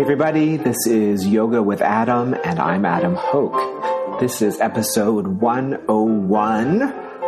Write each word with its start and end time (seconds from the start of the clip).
Hey, 0.00 0.04
everybody, 0.04 0.56
this 0.56 0.86
is 0.86 1.26
Yoga 1.26 1.62
with 1.62 1.82
Adam, 1.82 2.32
and 2.32 2.58
I'm 2.58 2.86
Adam 2.86 3.14
Hocke. 3.14 4.18
This 4.18 4.40
is 4.40 4.58
episode 4.58 5.26
101, 5.26 6.80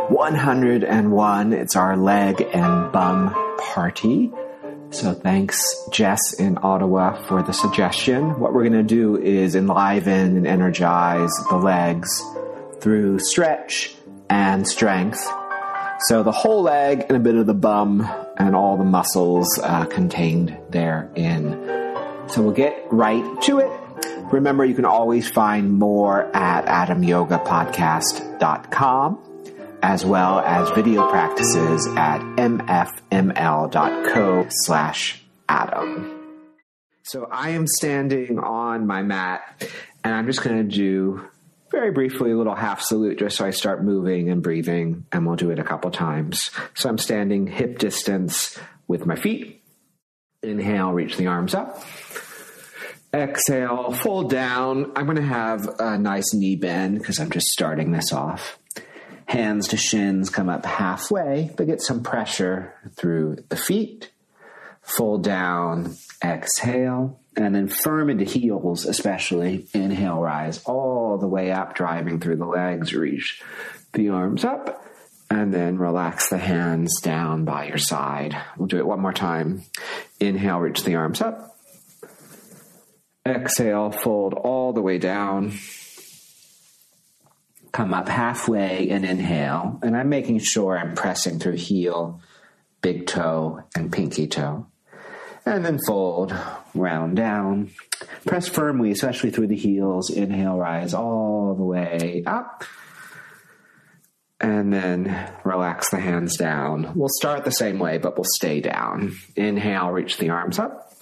101. 0.08 1.52
It's 1.52 1.76
our 1.76 1.98
leg 1.98 2.40
and 2.40 2.90
bum 2.90 3.34
party. 3.58 4.32
So 4.88 5.12
thanks, 5.12 5.86
Jess 5.92 6.32
in 6.32 6.58
Ottawa, 6.62 7.22
for 7.24 7.42
the 7.42 7.52
suggestion. 7.52 8.40
What 8.40 8.54
we're 8.54 8.66
going 8.66 8.72
to 8.72 8.82
do 8.82 9.18
is 9.18 9.54
enliven 9.54 10.38
and 10.38 10.46
energize 10.46 11.34
the 11.50 11.56
legs 11.56 12.24
through 12.80 13.18
stretch 13.18 13.94
and 14.30 14.66
strength. 14.66 15.22
So 16.06 16.22
the 16.22 16.32
whole 16.32 16.62
leg 16.62 17.04
and 17.06 17.18
a 17.18 17.20
bit 17.20 17.34
of 17.34 17.44
the 17.44 17.52
bum 17.52 18.00
and 18.38 18.56
all 18.56 18.78
the 18.78 18.84
muscles 18.84 19.60
uh, 19.62 19.84
contained 19.84 20.56
therein. 20.70 21.81
So 22.32 22.40
we'll 22.40 22.52
get 22.52 22.86
right 22.90 23.42
to 23.42 23.58
it. 23.58 23.70
Remember, 24.32 24.64
you 24.64 24.74
can 24.74 24.86
always 24.86 25.28
find 25.28 25.78
more 25.78 26.34
at 26.34 26.64
adamyogapodcast.com 26.64 29.18
as 29.82 30.06
well 30.06 30.40
as 30.40 30.70
video 30.70 31.10
practices 31.10 31.86
at 31.96 32.20
mfml.co 32.36 33.66
slash 34.48 35.22
adam. 35.46 36.18
So 37.02 37.28
I 37.30 37.50
am 37.50 37.66
standing 37.66 38.38
on 38.38 38.86
my 38.86 39.02
mat 39.02 39.70
and 40.02 40.14
I'm 40.14 40.24
just 40.26 40.42
going 40.42 40.56
to 40.56 40.64
do 40.64 41.28
very 41.70 41.90
briefly 41.90 42.30
a 42.30 42.36
little 42.36 42.54
half 42.54 42.80
salute 42.80 43.18
just 43.18 43.36
so 43.36 43.44
I 43.44 43.50
start 43.50 43.84
moving 43.84 44.30
and 44.30 44.42
breathing 44.42 45.04
and 45.12 45.26
we'll 45.26 45.36
do 45.36 45.50
it 45.50 45.58
a 45.58 45.64
couple 45.64 45.90
times. 45.90 46.50
So 46.72 46.88
I'm 46.88 46.96
standing 46.96 47.46
hip 47.46 47.78
distance 47.78 48.58
with 48.86 49.04
my 49.04 49.16
feet. 49.16 49.61
Inhale, 50.42 50.92
reach 50.92 51.16
the 51.16 51.28
arms 51.28 51.54
up. 51.54 51.84
Exhale, 53.14 53.92
fold 53.92 54.30
down. 54.30 54.92
I'm 54.96 55.04
going 55.04 55.16
to 55.16 55.22
have 55.22 55.68
a 55.78 55.98
nice 55.98 56.32
knee 56.34 56.56
bend 56.56 56.98
because 56.98 57.20
I'm 57.20 57.30
just 57.30 57.48
starting 57.48 57.92
this 57.92 58.12
off. 58.12 58.58
Hands 59.26 59.66
to 59.68 59.76
shins 59.76 60.30
come 60.30 60.48
up 60.48 60.64
halfway, 60.66 61.50
but 61.56 61.66
get 61.66 61.80
some 61.80 62.02
pressure 62.02 62.74
through 62.96 63.44
the 63.48 63.56
feet. 63.56 64.10
Fold 64.82 65.22
down, 65.22 65.94
exhale, 66.24 67.20
and 67.36 67.54
then 67.54 67.68
firm 67.68 68.10
into 68.10 68.24
heels, 68.24 68.84
especially. 68.84 69.68
Inhale, 69.72 70.20
rise 70.20 70.62
all 70.64 71.18
the 71.18 71.28
way 71.28 71.52
up, 71.52 71.74
driving 71.74 72.18
through 72.18 72.36
the 72.36 72.46
legs. 72.46 72.92
Reach 72.92 73.42
the 73.92 74.08
arms 74.08 74.44
up, 74.44 74.84
and 75.30 75.54
then 75.54 75.78
relax 75.78 76.28
the 76.28 76.38
hands 76.38 77.00
down 77.00 77.44
by 77.44 77.68
your 77.68 77.78
side. 77.78 78.36
We'll 78.56 78.68
do 78.68 78.78
it 78.78 78.86
one 78.86 79.00
more 79.00 79.12
time. 79.12 79.62
Inhale, 80.22 80.58
reach 80.58 80.84
the 80.84 80.94
arms 80.94 81.20
up. 81.20 81.56
Exhale, 83.26 83.90
fold 83.90 84.34
all 84.34 84.72
the 84.72 84.80
way 84.80 84.98
down. 84.98 85.52
Come 87.72 87.94
up 87.94 88.08
halfway 88.08 88.90
and 88.90 89.04
inhale. 89.04 89.78
And 89.82 89.96
I'm 89.96 90.08
making 90.08 90.38
sure 90.40 90.78
I'm 90.78 90.94
pressing 90.94 91.38
through 91.38 91.56
heel, 91.56 92.20
big 92.82 93.06
toe, 93.06 93.64
and 93.74 93.92
pinky 93.92 94.26
toe. 94.26 94.66
And 95.44 95.64
then 95.64 95.80
fold, 95.84 96.32
round 96.74 97.16
down. 97.16 97.70
Press 98.24 98.46
firmly, 98.46 98.92
especially 98.92 99.30
through 99.30 99.48
the 99.48 99.56
heels. 99.56 100.08
Inhale, 100.10 100.56
rise 100.56 100.94
all 100.94 101.54
the 101.56 101.64
way 101.64 102.22
up. 102.26 102.64
And 104.52 104.70
then 104.70 105.32
relax 105.44 105.88
the 105.88 105.98
hands 105.98 106.36
down. 106.36 106.92
We'll 106.94 107.08
start 107.08 107.46
the 107.46 107.50
same 107.50 107.78
way, 107.78 107.96
but 107.96 108.18
we'll 108.18 108.26
stay 108.34 108.60
down. 108.60 109.16
Inhale, 109.34 109.88
reach 109.88 110.18
the 110.18 110.28
arms 110.28 110.58
up. 110.58 110.92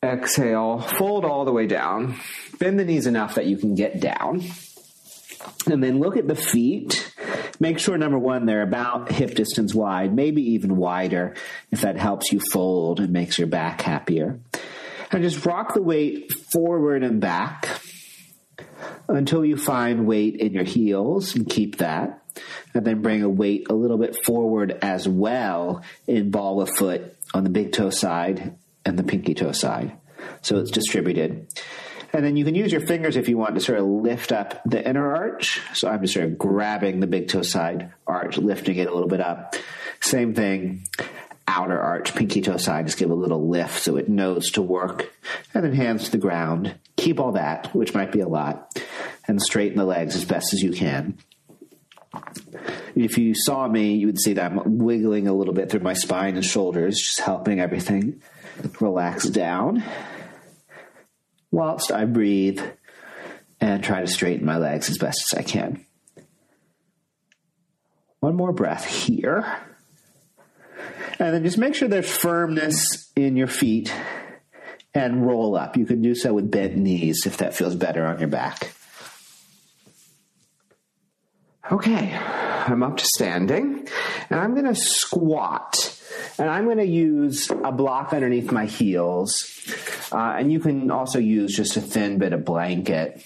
Exhale, 0.00 0.78
fold 0.78 1.24
all 1.24 1.44
the 1.44 1.50
way 1.50 1.66
down. 1.66 2.14
Bend 2.60 2.78
the 2.78 2.84
knees 2.84 3.08
enough 3.08 3.34
that 3.34 3.46
you 3.46 3.56
can 3.56 3.74
get 3.74 4.00
down. 4.00 4.44
And 5.66 5.82
then 5.82 5.98
look 5.98 6.16
at 6.16 6.28
the 6.28 6.36
feet. 6.36 7.12
Make 7.58 7.80
sure, 7.80 7.98
number 7.98 8.18
one, 8.18 8.46
they're 8.46 8.62
about 8.62 9.10
hip 9.10 9.34
distance 9.34 9.74
wide, 9.74 10.14
maybe 10.14 10.52
even 10.52 10.76
wider 10.76 11.34
if 11.72 11.80
that 11.80 11.96
helps 11.96 12.30
you 12.30 12.38
fold 12.52 13.00
and 13.00 13.12
makes 13.12 13.38
your 13.38 13.48
back 13.48 13.80
happier. 13.80 14.38
And 15.10 15.24
just 15.24 15.44
rock 15.44 15.74
the 15.74 15.82
weight 15.82 16.32
forward 16.32 17.02
and 17.02 17.20
back 17.20 17.80
until 19.08 19.44
you 19.44 19.56
find 19.56 20.06
weight 20.06 20.36
in 20.36 20.52
your 20.52 20.64
heels 20.64 21.34
and 21.34 21.48
keep 21.48 21.78
that. 21.78 22.22
And 22.74 22.84
then 22.84 23.02
bring 23.02 23.22
a 23.22 23.28
weight 23.28 23.68
a 23.70 23.74
little 23.74 23.98
bit 23.98 24.24
forward 24.24 24.76
as 24.82 25.06
well 25.06 25.82
in 26.06 26.30
ball 26.30 26.60
of 26.60 26.70
foot 26.70 27.16
on 27.32 27.44
the 27.44 27.50
big 27.50 27.72
toe 27.72 27.90
side 27.90 28.56
and 28.84 28.98
the 28.98 29.04
pinky 29.04 29.34
toe 29.34 29.52
side. 29.52 29.96
So 30.42 30.58
it's 30.58 30.70
distributed. 30.70 31.46
And 32.12 32.24
then 32.24 32.36
you 32.36 32.44
can 32.44 32.54
use 32.54 32.70
your 32.70 32.80
fingers 32.80 33.16
if 33.16 33.28
you 33.28 33.36
want 33.36 33.54
to 33.54 33.60
sort 33.60 33.78
of 33.78 33.86
lift 33.86 34.30
up 34.30 34.62
the 34.64 34.86
inner 34.88 35.16
arch. 35.16 35.60
So 35.74 35.88
I'm 35.88 36.00
just 36.00 36.14
sort 36.14 36.26
of 36.26 36.38
grabbing 36.38 37.00
the 37.00 37.08
big 37.08 37.28
toe 37.28 37.42
side 37.42 37.92
arch, 38.06 38.38
lifting 38.38 38.76
it 38.76 38.88
a 38.88 38.92
little 38.92 39.08
bit 39.08 39.20
up. 39.20 39.56
Same 40.00 40.32
thing, 40.32 40.86
outer 41.48 41.80
arch, 41.80 42.14
pinky 42.14 42.40
toe 42.40 42.56
side, 42.56 42.86
just 42.86 42.98
give 42.98 43.10
a 43.10 43.14
little 43.14 43.48
lift 43.48 43.82
so 43.82 43.96
it 43.96 44.08
knows 44.08 44.52
to 44.52 44.62
work. 44.62 45.12
And 45.54 45.64
then 45.64 45.72
hands 45.72 46.04
to 46.04 46.10
the 46.12 46.18
ground. 46.18 46.76
Keep 47.04 47.20
all 47.20 47.32
that, 47.32 47.66
which 47.74 47.92
might 47.92 48.12
be 48.12 48.20
a 48.20 48.26
lot, 48.26 48.82
and 49.28 49.38
straighten 49.38 49.76
the 49.76 49.84
legs 49.84 50.16
as 50.16 50.24
best 50.24 50.54
as 50.54 50.62
you 50.62 50.72
can. 50.72 51.18
If 52.94 53.18
you 53.18 53.34
saw 53.34 53.68
me, 53.68 53.96
you 53.96 54.06
would 54.06 54.18
see 54.18 54.32
that 54.32 54.52
I'm 54.52 54.78
wiggling 54.78 55.28
a 55.28 55.34
little 55.34 55.52
bit 55.52 55.68
through 55.68 55.80
my 55.80 55.92
spine 55.92 56.36
and 56.36 56.44
shoulders, 56.44 56.98
just 56.98 57.20
helping 57.20 57.60
everything 57.60 58.22
relax 58.80 59.28
down 59.28 59.84
whilst 61.50 61.92
I 61.92 62.06
breathe 62.06 62.62
and 63.60 63.84
try 63.84 64.00
to 64.00 64.06
straighten 64.06 64.46
my 64.46 64.56
legs 64.56 64.88
as 64.88 64.96
best 64.96 65.30
as 65.30 65.38
I 65.38 65.42
can. 65.42 65.84
One 68.20 68.34
more 68.34 68.54
breath 68.54 68.86
here. 68.86 69.58
And 71.18 71.34
then 71.34 71.42
just 71.44 71.58
make 71.58 71.74
sure 71.74 71.86
there's 71.86 72.10
firmness 72.10 73.12
in 73.14 73.36
your 73.36 73.46
feet 73.46 73.92
and 74.94 75.26
roll 75.26 75.56
up. 75.56 75.76
You 75.76 75.86
can 75.86 76.02
do 76.02 76.14
so 76.14 76.34
with 76.34 76.50
bent 76.50 76.76
knees 76.76 77.26
if 77.26 77.38
that 77.38 77.54
feels 77.54 77.74
better 77.74 78.06
on 78.06 78.18
your 78.18 78.28
back. 78.28 78.72
Okay, 81.72 82.14
I'm 82.14 82.82
up 82.82 82.98
to 82.98 83.04
standing 83.06 83.88
and 84.28 84.40
I'm 84.40 84.52
going 84.52 84.66
to 84.66 84.74
squat 84.74 85.98
and 86.38 86.50
I'm 86.50 86.64
going 86.64 86.78
to 86.78 86.86
use 86.86 87.50
a 87.50 87.72
block 87.72 88.12
underneath 88.12 88.52
my 88.52 88.66
heels. 88.66 89.50
Uh, 90.12 90.36
and 90.38 90.52
you 90.52 90.60
can 90.60 90.90
also 90.90 91.18
use 91.18 91.56
just 91.56 91.76
a 91.76 91.80
thin 91.80 92.18
bit 92.18 92.32
of 92.32 92.44
blanket, 92.44 93.24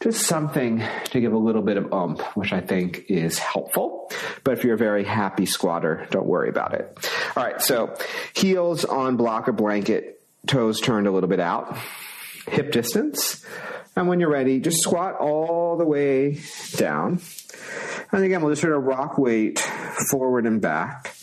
just 0.00 0.26
something 0.26 0.82
to 1.04 1.20
give 1.20 1.32
a 1.32 1.38
little 1.38 1.62
bit 1.62 1.78
of 1.78 1.92
oomph, 1.92 2.20
which 2.36 2.52
I 2.52 2.60
think 2.60 3.06
is 3.08 3.38
helpful. 3.38 4.12
But 4.44 4.58
if 4.58 4.64
you're 4.64 4.74
a 4.74 4.78
very 4.78 5.04
happy 5.04 5.46
squatter, 5.46 6.06
don't 6.10 6.26
worry 6.26 6.50
about 6.50 6.74
it. 6.74 7.10
All 7.36 7.42
right, 7.42 7.60
so 7.60 7.96
heels 8.34 8.84
on 8.84 9.16
block 9.16 9.48
or 9.48 9.52
blanket, 9.52 10.17
toes 10.48 10.80
turned 10.80 11.06
a 11.06 11.10
little 11.10 11.28
bit 11.28 11.40
out, 11.40 11.78
hip 12.48 12.72
distance. 12.72 13.44
And 13.94 14.08
when 14.08 14.20
you're 14.20 14.30
ready, 14.30 14.60
just 14.60 14.80
squat 14.82 15.16
all 15.16 15.76
the 15.76 15.84
way 15.84 16.40
down. 16.76 17.20
And 18.12 18.24
again, 18.24 18.42
we'll 18.42 18.52
just 18.52 18.62
sort 18.62 18.74
of 18.74 18.84
rock 18.84 19.18
weight 19.18 19.58
forward 20.10 20.46
and 20.46 20.60
back 20.60 21.14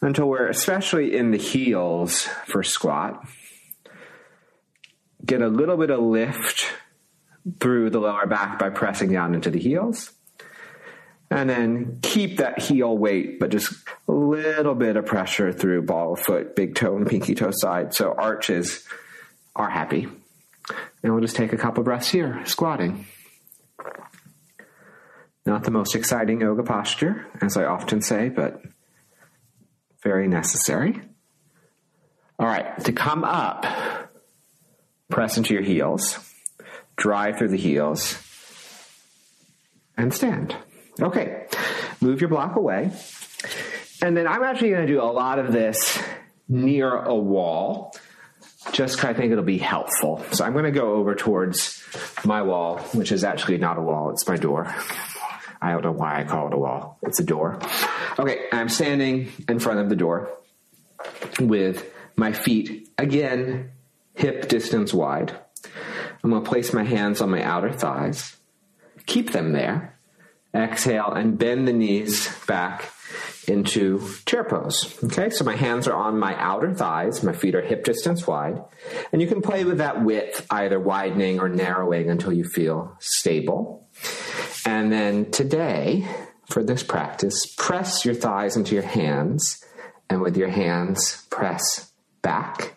until 0.00 0.28
we're 0.28 0.48
especially 0.48 1.16
in 1.16 1.30
the 1.30 1.38
heels 1.38 2.22
for 2.46 2.62
squat. 2.62 3.24
Get 5.24 5.42
a 5.42 5.48
little 5.48 5.76
bit 5.76 5.90
of 5.90 6.00
lift 6.00 6.72
through 7.60 7.90
the 7.90 8.00
lower 8.00 8.26
back 8.26 8.58
by 8.58 8.70
pressing 8.70 9.12
down 9.12 9.34
into 9.34 9.50
the 9.50 9.58
heels. 9.58 10.12
And 11.30 11.48
then 11.48 11.98
keep 12.02 12.38
that 12.38 12.60
heel 12.60 12.96
weight, 12.96 13.40
but 13.40 13.50
just 13.50 13.81
little 14.12 14.74
bit 14.74 14.96
of 14.96 15.06
pressure 15.06 15.52
through 15.52 15.82
ball 15.82 16.16
foot, 16.16 16.54
big 16.54 16.74
toe, 16.74 16.96
and 16.96 17.06
pinky 17.06 17.34
toe 17.34 17.50
side. 17.52 17.94
So 17.94 18.12
arches 18.12 18.86
are 19.56 19.70
happy. 19.70 20.08
And 21.02 21.12
we'll 21.12 21.20
just 21.20 21.36
take 21.36 21.52
a 21.52 21.56
couple 21.56 21.82
breaths 21.82 22.10
here, 22.10 22.42
squatting. 22.44 23.06
Not 25.44 25.64
the 25.64 25.72
most 25.72 25.96
exciting 25.96 26.40
yoga 26.40 26.62
posture, 26.62 27.26
as 27.40 27.56
I 27.56 27.64
often 27.64 28.00
say, 28.00 28.28
but 28.28 28.62
very 30.02 30.28
necessary. 30.28 31.00
All 32.38 32.46
right, 32.46 32.78
to 32.84 32.92
come 32.92 33.24
up, 33.24 33.66
press 35.10 35.36
into 35.36 35.54
your 35.54 35.62
heels, 35.62 36.18
drive 36.96 37.38
through 37.38 37.48
the 37.48 37.56
heels, 37.56 38.16
and 39.96 40.14
stand. 40.14 40.56
Okay, 41.00 41.46
move 42.00 42.20
your 42.20 42.30
block 42.30 42.56
away. 42.56 42.90
And 44.02 44.16
then 44.16 44.26
I'm 44.26 44.42
actually 44.42 44.70
going 44.70 44.86
to 44.86 44.92
do 44.92 45.00
a 45.00 45.04
lot 45.04 45.38
of 45.38 45.52
this 45.52 46.02
near 46.48 46.92
a 46.92 47.14
wall, 47.14 47.94
just 48.72 48.96
because 48.96 49.10
I 49.10 49.14
think 49.14 49.30
it'll 49.30 49.44
be 49.44 49.58
helpful. 49.58 50.24
So 50.32 50.44
I'm 50.44 50.52
going 50.52 50.64
to 50.64 50.72
go 50.72 50.94
over 50.94 51.14
towards 51.14 51.82
my 52.24 52.42
wall, 52.42 52.78
which 52.94 53.12
is 53.12 53.22
actually 53.22 53.58
not 53.58 53.78
a 53.78 53.80
wall, 53.80 54.10
it's 54.10 54.26
my 54.26 54.36
door. 54.36 54.74
I 55.60 55.70
don't 55.70 55.84
know 55.84 55.92
why 55.92 56.20
I 56.20 56.24
call 56.24 56.48
it 56.48 56.54
a 56.54 56.58
wall. 56.58 56.98
It's 57.02 57.20
a 57.20 57.24
door. 57.24 57.60
Okay, 58.18 58.46
I'm 58.52 58.68
standing 58.68 59.30
in 59.48 59.60
front 59.60 59.78
of 59.78 59.88
the 59.88 59.94
door 59.94 60.28
with 61.38 61.88
my 62.16 62.32
feet 62.32 62.88
again 62.98 63.70
hip 64.14 64.48
distance 64.48 64.92
wide. 64.92 65.32
I'm 66.24 66.30
going 66.30 66.42
to 66.42 66.48
place 66.48 66.72
my 66.72 66.82
hands 66.82 67.20
on 67.20 67.30
my 67.30 67.42
outer 67.42 67.72
thighs. 67.72 68.36
Keep 69.06 69.30
them 69.30 69.52
there. 69.52 69.96
Exhale 70.52 71.12
and 71.12 71.38
bend 71.38 71.68
the 71.68 71.72
knees 71.72 72.28
back 72.46 72.90
into 73.48 74.08
chair 74.26 74.44
pose. 74.44 74.96
Okay, 75.04 75.30
so 75.30 75.44
my 75.44 75.56
hands 75.56 75.88
are 75.88 75.94
on 75.94 76.18
my 76.18 76.34
outer 76.40 76.72
thighs, 76.74 77.22
my 77.22 77.32
feet 77.32 77.54
are 77.54 77.62
hip 77.62 77.84
distance 77.84 78.26
wide, 78.26 78.62
and 79.12 79.20
you 79.20 79.28
can 79.28 79.42
play 79.42 79.64
with 79.64 79.78
that 79.78 80.02
width, 80.02 80.46
either 80.50 80.78
widening 80.78 81.40
or 81.40 81.48
narrowing 81.48 82.10
until 82.10 82.32
you 82.32 82.44
feel 82.44 82.96
stable. 83.00 83.88
And 84.64 84.92
then 84.92 85.30
today, 85.30 86.06
for 86.46 86.62
this 86.62 86.82
practice, 86.82 87.46
press 87.56 88.04
your 88.04 88.14
thighs 88.14 88.56
into 88.56 88.74
your 88.74 88.84
hands, 88.84 89.64
and 90.08 90.20
with 90.20 90.36
your 90.36 90.50
hands, 90.50 91.26
press 91.30 91.92
back. 92.20 92.76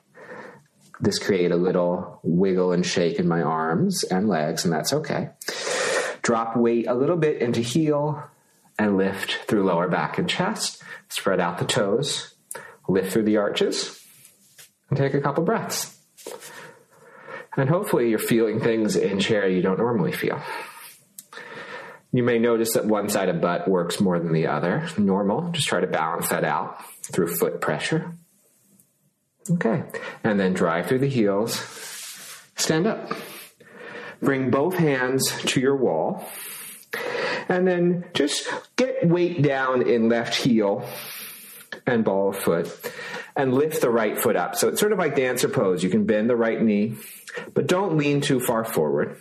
This 1.00 1.20
create 1.20 1.52
a 1.52 1.58
little 1.58 2.20
wiggle 2.24 2.72
and 2.72 2.86
shake 2.86 3.20
in 3.20 3.28
my 3.28 3.42
arms 3.42 4.04
and 4.04 4.30
legs, 4.30 4.64
and 4.64 4.74
that's 4.74 4.94
okay. 4.94 5.30
Drop 6.22 6.56
weight 6.56 6.88
a 6.88 6.96
little 6.96 7.18
bit 7.18 7.42
into 7.42 7.60
heel 7.60 8.24
and 8.78 8.98
lift 8.98 9.48
through 9.48 9.64
lower 9.64 9.88
back 9.88 10.18
and 10.18 10.30
chest. 10.30 10.84
Spread 11.10 11.40
out 11.40 11.60
the 11.60 11.66
toes, 11.66 12.34
lift 12.88 13.12
through 13.14 13.24
the 13.24 13.38
arches, 13.38 14.04
and 14.90 14.98
take 14.98 15.14
a 15.14 15.22
couple 15.22 15.44
breaths. 15.44 15.98
And 17.58 17.70
hopefully 17.70 18.10
you're 18.10 18.20
feeling 18.20 18.60
things 18.60 18.96
in 18.96 19.20
chair 19.20 19.48
you 19.48 19.62
don't 19.62 19.78
normally 19.78 20.12
feel. 20.12 20.42
You 22.12 22.24
may 22.24 22.40
notice 22.40 22.74
that 22.74 22.86
one 22.86 23.10
side 23.10 23.30
of 23.30 23.42
butt 23.42 23.68
works 23.68 24.00
more 24.00 24.20
than 24.20 24.34
the 24.34 24.48
other. 24.48 24.88
Normal. 24.98 25.52
Just 25.52 25.68
try 25.68 25.82
to 25.82 25.88
balance 25.88 26.30
that 26.30 26.44
out 26.44 26.78
through 27.04 27.36
foot 27.36 27.62
pressure. 27.62 28.16
Okay. 29.50 29.84
And 30.24 30.40
then 30.40 30.54
drive 30.54 30.88
through 30.88 31.00
the 31.00 31.10
heels. 31.10 31.56
Stand 32.56 32.88
up. 32.88 33.12
Bring 34.22 34.50
both 34.50 34.76
hands 34.76 35.30
to 35.44 35.60
your 35.60 35.76
wall. 35.76 36.26
And 37.48 37.68
then 37.68 38.06
just 38.14 38.48
get 38.76 39.08
weight 39.08 39.42
down 39.42 39.88
in 39.88 40.10
left 40.10 40.36
heel 40.36 40.88
and 41.86 42.04
ball 42.04 42.30
of 42.30 42.38
foot 42.38 42.94
and 43.36 43.54
lift 43.54 43.82
the 43.82 43.90
right 43.90 44.18
foot 44.18 44.36
up. 44.36 44.56
So 44.56 44.70
it's 44.70 44.80
sort 44.80 44.92
of 44.92 45.00
like 45.00 45.16
dancer 45.16 45.50
pose. 45.50 45.84
You 45.84 45.90
can 45.90 46.06
bend 46.06 46.30
the 46.30 46.36
right 46.36 46.62
knee, 46.62 46.96
but 47.54 47.68
don't 47.68 47.98
lean 47.98 48.22
too 48.22 48.40
far 48.40 48.64
forward. 48.64 49.18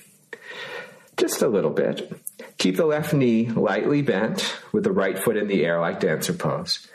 Just 1.17 1.43
a 1.43 1.49
little 1.49 1.71
bit. 1.71 2.11
Keep 2.59 2.77
the 2.77 2.87
left 2.87 3.13
knee 3.13 3.49
lightly 3.49 4.03
bent 4.03 4.57
with 4.73 4.85
the 4.85 4.93
right 4.93 5.19
foot 5.19 5.37
in 5.37 5.49
the 5.49 5.65
air 5.65 5.81
like 5.81 6.01
dancer 6.01 6.33
pose. 6.33 6.87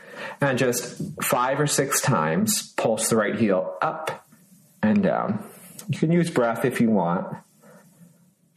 And 0.42 0.58
just 0.58 1.02
five 1.22 1.60
or 1.60 1.68
six 1.68 2.02
times, 2.02 2.74
pulse 2.74 3.10
the 3.10 3.16
right 3.16 3.36
heel 3.36 3.78
up 3.82 4.28
and 4.82 5.04
down. 5.04 5.50
You 5.88 5.98
can 5.98 6.12
use 6.12 6.30
breath 6.30 6.66
if 6.66 6.82
you 6.82 6.90
want, 6.90 7.28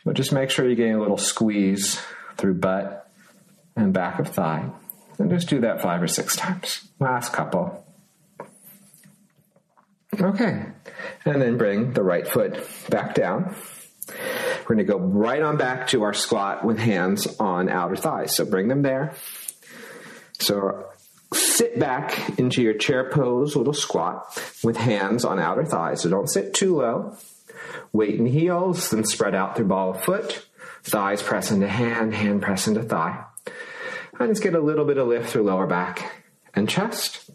but 0.04 0.14
just 0.14 0.32
make 0.32 0.50
sure 0.50 0.66
you're 0.66 0.74
getting 0.74 0.94
a 0.94 1.00
little 1.00 1.16
squeeze 1.16 2.00
through 2.36 2.54
butt 2.54 3.10
and 3.76 3.92
back 3.92 4.18
of 4.18 4.28
thigh. 4.28 4.70
And 5.18 5.30
just 5.30 5.48
do 5.48 5.60
that 5.60 5.80
five 5.82 6.02
or 6.02 6.08
six 6.08 6.36
times. 6.36 6.88
Last 6.98 7.32
couple. 7.32 7.86
Okay. 10.20 10.66
And 11.24 11.40
then 11.40 11.56
bring 11.56 11.92
the 11.92 12.02
right 12.02 12.26
foot 12.26 12.66
back 12.90 13.14
down. 13.14 13.54
We're 14.60 14.76
going 14.76 14.86
to 14.86 14.92
go 14.92 14.98
right 14.98 15.42
on 15.42 15.56
back 15.56 15.88
to 15.88 16.02
our 16.02 16.12
squat 16.12 16.64
with 16.64 16.78
hands 16.78 17.26
on 17.38 17.68
outer 17.68 17.96
thighs. 17.96 18.36
So 18.36 18.44
bring 18.44 18.68
them 18.68 18.82
there. 18.82 19.14
So 20.38 20.86
sit 21.32 21.78
back 21.78 22.38
into 22.38 22.62
your 22.62 22.74
chair 22.74 23.10
pose, 23.10 23.56
little 23.56 23.72
squat 23.72 24.24
with 24.62 24.76
hands 24.76 25.24
on 25.24 25.38
outer 25.38 25.64
thighs. 25.64 26.02
So 26.02 26.10
don't 26.10 26.28
sit 26.28 26.54
too 26.54 26.76
low. 26.76 27.16
Weight 27.92 28.18
in 28.18 28.26
heels, 28.26 28.90
then 28.90 29.04
spread 29.04 29.34
out 29.34 29.56
through 29.56 29.66
ball 29.66 29.90
of 29.90 30.02
foot. 30.02 30.46
Thighs 30.82 31.22
press 31.22 31.50
into 31.50 31.68
hand, 31.68 32.14
hand 32.14 32.42
press 32.42 32.66
into 32.66 32.82
thigh. 32.82 33.24
And 34.18 34.30
just 34.30 34.42
get 34.42 34.54
a 34.54 34.60
little 34.60 34.84
bit 34.84 34.98
of 34.98 35.08
lift 35.08 35.30
through 35.30 35.44
lower 35.44 35.66
back 35.66 36.24
and 36.54 36.68
chest. 36.68 37.30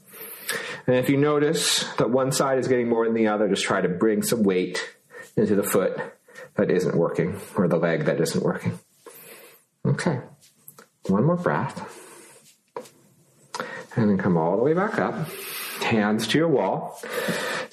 And 0.86 0.96
if 0.96 1.10
you 1.10 1.18
notice 1.18 1.84
that 1.96 2.10
one 2.10 2.32
side 2.32 2.60
is 2.60 2.68
getting 2.68 2.88
more 2.88 3.06
than 3.06 3.14
the 3.14 3.28
other, 3.28 3.50
just 3.50 3.64
try 3.64 3.82
to 3.82 3.90
bring 3.90 4.22
some 4.22 4.44
weight 4.44 4.96
into 5.36 5.56
the 5.56 5.64
foot 5.64 6.00
that 6.56 6.72
isn't 6.72 6.96
working 6.96 7.40
or 7.56 7.68
the 7.68 7.78
leg 7.78 8.06
that 8.06 8.20
isn't 8.22 8.44
working. 8.44 8.80
Okay. 9.86 10.20
One 11.08 11.26
more 11.26 11.36
breath. 11.36 12.04
And 13.96 14.10
then 14.10 14.18
come 14.18 14.38
all 14.38 14.58
the 14.58 14.64
way 14.64 14.74
back 14.74 15.00
up. 15.00 15.28
Hands 15.82 16.26
to 16.28 16.38
your 16.38 16.48
wall. 16.48 17.00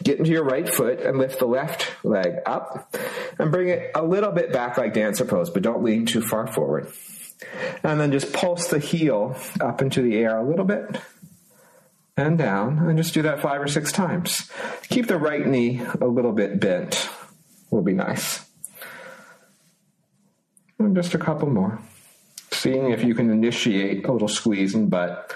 Get 0.02 0.18
into 0.18 0.30
your 0.30 0.44
right 0.44 0.68
foot 0.68 1.00
and 1.00 1.18
lift 1.18 1.38
the 1.38 1.46
left 1.46 1.92
leg 2.04 2.36
up 2.46 2.94
and 3.38 3.50
bring 3.50 3.68
it 3.68 3.90
a 3.94 4.02
little 4.02 4.32
bit 4.32 4.52
back 4.52 4.76
like 4.76 4.94
dancer 4.94 5.24
pose, 5.24 5.50
but 5.50 5.62
don't 5.62 5.82
lean 5.82 6.06
too 6.06 6.20
far 6.20 6.46
forward. 6.46 6.92
And 7.82 8.00
then 8.00 8.12
just 8.12 8.32
pulse 8.32 8.68
the 8.68 8.78
heel 8.78 9.36
up 9.60 9.82
into 9.82 10.02
the 10.02 10.16
air 10.16 10.38
a 10.38 10.48
little 10.48 10.64
bit 10.64 11.00
and 12.16 12.38
down, 12.38 12.78
and 12.78 12.96
just 12.96 13.12
do 13.12 13.22
that 13.22 13.40
five 13.40 13.60
or 13.60 13.66
six 13.66 13.90
times. 13.90 14.50
Keep 14.88 15.08
the 15.08 15.18
right 15.18 15.44
knee 15.46 15.82
a 16.00 16.06
little 16.06 16.32
bit 16.32 16.60
bent, 16.60 17.08
will 17.70 17.82
be 17.82 17.92
nice. 17.92 18.44
And 20.78 20.94
just 20.94 21.14
a 21.14 21.18
couple 21.18 21.50
more. 21.50 21.80
Seeing 22.52 22.90
if 22.90 23.02
you 23.02 23.14
can 23.14 23.30
initiate 23.30 24.06
a 24.06 24.12
little 24.12 24.28
squeeze 24.28 24.74
in 24.74 24.88
butt 24.88 25.34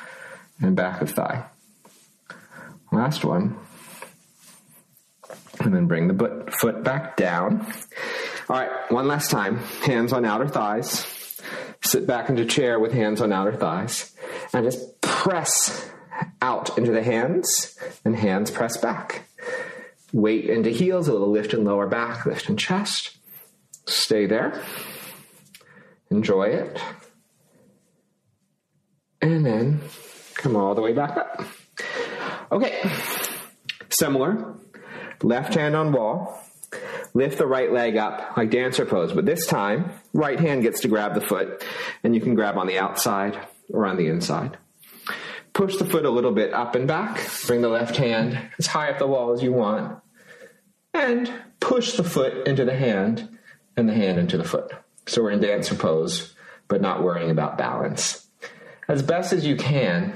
and 0.60 0.76
back 0.76 1.02
of 1.02 1.10
thigh. 1.10 1.46
Last 2.92 3.24
one. 3.24 3.58
And 5.60 5.74
then 5.74 5.86
bring 5.86 6.08
the 6.08 6.52
foot 6.60 6.84
back 6.84 7.16
down. 7.16 7.66
All 8.48 8.56
right, 8.56 8.70
one 8.90 9.08
last 9.08 9.30
time. 9.30 9.58
Hands 9.82 10.12
on 10.12 10.24
outer 10.24 10.48
thighs. 10.48 11.40
Sit 11.82 12.06
back 12.06 12.28
into 12.28 12.44
chair 12.44 12.78
with 12.78 12.92
hands 12.92 13.20
on 13.20 13.32
outer 13.32 13.54
thighs. 13.54 14.14
And 14.52 14.64
just 14.64 15.00
press 15.00 15.90
out 16.40 16.78
into 16.78 16.92
the 16.92 17.02
hands, 17.02 17.78
and 18.04 18.16
hands 18.16 18.50
press 18.50 18.76
back. 18.76 19.28
Weight 20.12 20.46
into 20.46 20.70
heels, 20.70 21.08
a 21.08 21.12
little 21.12 21.30
lift 21.30 21.52
in 21.52 21.64
lower 21.64 21.86
back, 21.86 22.24
lift 22.26 22.48
in 22.48 22.56
chest. 22.56 23.16
Stay 23.86 24.26
there. 24.26 24.62
Enjoy 26.10 26.44
it. 26.44 26.80
And 29.20 29.44
then 29.44 29.80
come 30.34 30.56
all 30.56 30.74
the 30.74 30.80
way 30.80 30.92
back 30.92 31.16
up. 31.16 31.44
Okay. 32.50 32.80
Similar. 33.90 34.54
Left 35.22 35.54
hand 35.54 35.74
on 35.74 35.92
wall. 35.92 36.40
Lift 37.14 37.38
the 37.38 37.46
right 37.46 37.72
leg 37.72 37.96
up 37.96 38.36
like 38.36 38.50
dancer 38.50 38.84
pose, 38.84 39.12
but 39.12 39.24
this 39.24 39.46
time, 39.46 39.92
right 40.12 40.38
hand 40.38 40.62
gets 40.62 40.80
to 40.80 40.88
grab 40.88 41.14
the 41.14 41.20
foot, 41.20 41.64
and 42.04 42.14
you 42.14 42.20
can 42.20 42.34
grab 42.34 42.58
on 42.58 42.66
the 42.66 42.78
outside 42.78 43.38
or 43.72 43.86
on 43.86 43.96
the 43.96 44.06
inside. 44.06 44.58
Push 45.54 45.76
the 45.76 45.84
foot 45.84 46.04
a 46.04 46.10
little 46.10 46.32
bit 46.32 46.52
up 46.52 46.74
and 46.74 46.86
back. 46.86 47.20
Bring 47.46 47.62
the 47.62 47.68
left 47.68 47.96
hand 47.96 48.38
as 48.58 48.68
high 48.68 48.90
up 48.90 48.98
the 48.98 49.06
wall 49.06 49.32
as 49.32 49.42
you 49.42 49.52
want. 49.52 49.98
And 50.94 51.32
push 51.58 51.94
the 51.94 52.04
foot 52.04 52.46
into 52.46 52.64
the 52.64 52.76
hand 52.76 53.38
and 53.76 53.88
the 53.88 53.94
hand 53.94 54.18
into 54.18 54.36
the 54.36 54.44
foot. 54.44 54.72
So 55.06 55.22
we're 55.22 55.30
in 55.30 55.40
dancer 55.40 55.74
pose, 55.74 56.34
but 56.68 56.80
not 56.80 57.02
worrying 57.02 57.30
about 57.30 57.58
balance. 57.58 58.28
As 58.88 59.02
best 59.02 59.32
as 59.32 59.44
you 59.44 59.56
can, 59.56 60.14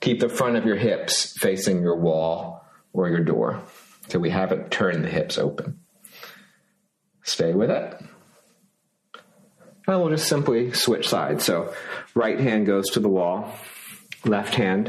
keep 0.00 0.20
the 0.20 0.28
front 0.28 0.56
of 0.56 0.64
your 0.64 0.76
hips 0.76 1.36
facing 1.38 1.82
your 1.82 1.96
wall 1.96 2.64
or 2.92 3.08
your 3.08 3.24
door. 3.24 3.62
So 4.12 4.18
we 4.18 4.28
haven't 4.28 4.70
turned 4.70 5.04
the 5.04 5.08
hips 5.08 5.38
open. 5.38 5.80
Stay 7.22 7.54
with 7.54 7.70
it. 7.70 7.98
And 9.86 10.00
we'll 10.00 10.10
just 10.10 10.28
simply 10.28 10.72
switch 10.72 11.08
sides. 11.08 11.46
So 11.46 11.72
right 12.14 12.38
hand 12.38 12.66
goes 12.66 12.90
to 12.90 13.00
the 13.00 13.08
wall, 13.08 13.50
left 14.26 14.54
hand 14.54 14.88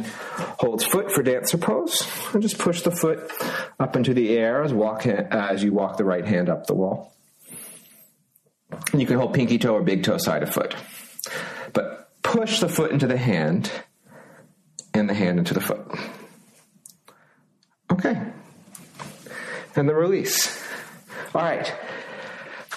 holds 0.60 0.84
foot 0.84 1.10
for 1.10 1.24
dancer 1.24 1.58
pose, 1.58 2.06
and 2.34 2.42
just 2.42 2.58
push 2.58 2.82
the 2.82 2.92
foot 2.92 3.32
up 3.80 3.96
into 3.96 4.13
the 4.13 4.38
air 4.38 4.62
as, 4.62 4.74
walk, 4.74 5.08
as 5.08 5.63
you 5.63 5.72
walk 5.72 5.96
the 5.96 6.03
right 6.03 6.25
hand 6.25 6.50
up 6.50 6.68
the 6.68 6.75
wall. 6.75 7.15
And 8.92 9.00
you 9.00 9.08
can 9.08 9.18
hold 9.18 9.34
pinky 9.34 9.58
toe 9.58 9.75
or 9.75 9.84
big 9.84 10.03
toe 10.03 10.18
side 10.18 10.44
of 10.44 10.53
foot. 10.53 10.75
But 11.72 12.12
push 12.24 12.60
the 12.60 12.68
foot 12.68 12.92
into 12.92 13.08
the 13.08 13.15
hand 13.15 13.72
and 14.94 15.10
the 15.10 15.13
hand 15.13 15.39
into 15.39 15.53
the 15.53 15.62
foot. 15.62 15.88
Okay 17.89 18.22
and 19.75 19.88
the 19.88 19.96
release. 19.96 20.63
All 21.34 21.42
right. 21.42 21.74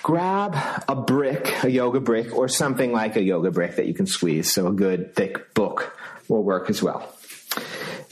Grab 0.03 0.57
a 0.89 0.95
brick, 0.95 1.65
a 1.65 1.71
yoga 1.71 2.01
brick, 2.01 2.35
or 2.35 2.49
something 2.49 2.93
like 2.93 3.17
a 3.17 3.23
yoga 3.23 3.51
brick 3.51 3.77
that 3.77 3.87
you 3.87 3.95
can 3.95 4.07
squeeze. 4.07 4.53
So 4.53 4.69
a 4.69 4.73
good 4.73 5.15
thick 5.15 5.53
book 5.55 5.99
will 6.29 6.45
work 6.45 6.71
as 6.71 6.83
well. 6.83 7.13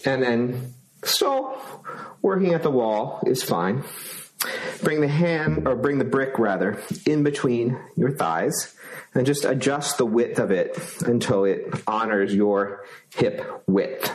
And 0.05 0.23
then 0.23 0.75
still 1.05 1.57
working 2.21 2.53
at 2.53 2.63
the 2.63 2.71
wall 2.71 3.23
is 3.27 3.43
fine. 3.43 3.85
Bring 4.83 5.01
the 5.01 5.09
hand, 5.09 5.67
or 5.67 5.77
bring 5.77 5.99
the 5.99 6.05
brick 6.05 6.39
rather, 6.39 6.79
in 7.07 7.23
between 7.23 7.79
your 7.97 8.11
thighs 8.11 8.75
and 9.15 9.25
just 9.25 9.45
adjust 9.45 9.97
the 9.97 10.05
width 10.05 10.39
of 10.39 10.51
it 10.51 10.77
until 11.07 11.45
it 11.45 11.73
honors 11.87 12.35
your 12.35 12.85
hip 13.15 13.63
width. 13.67 14.13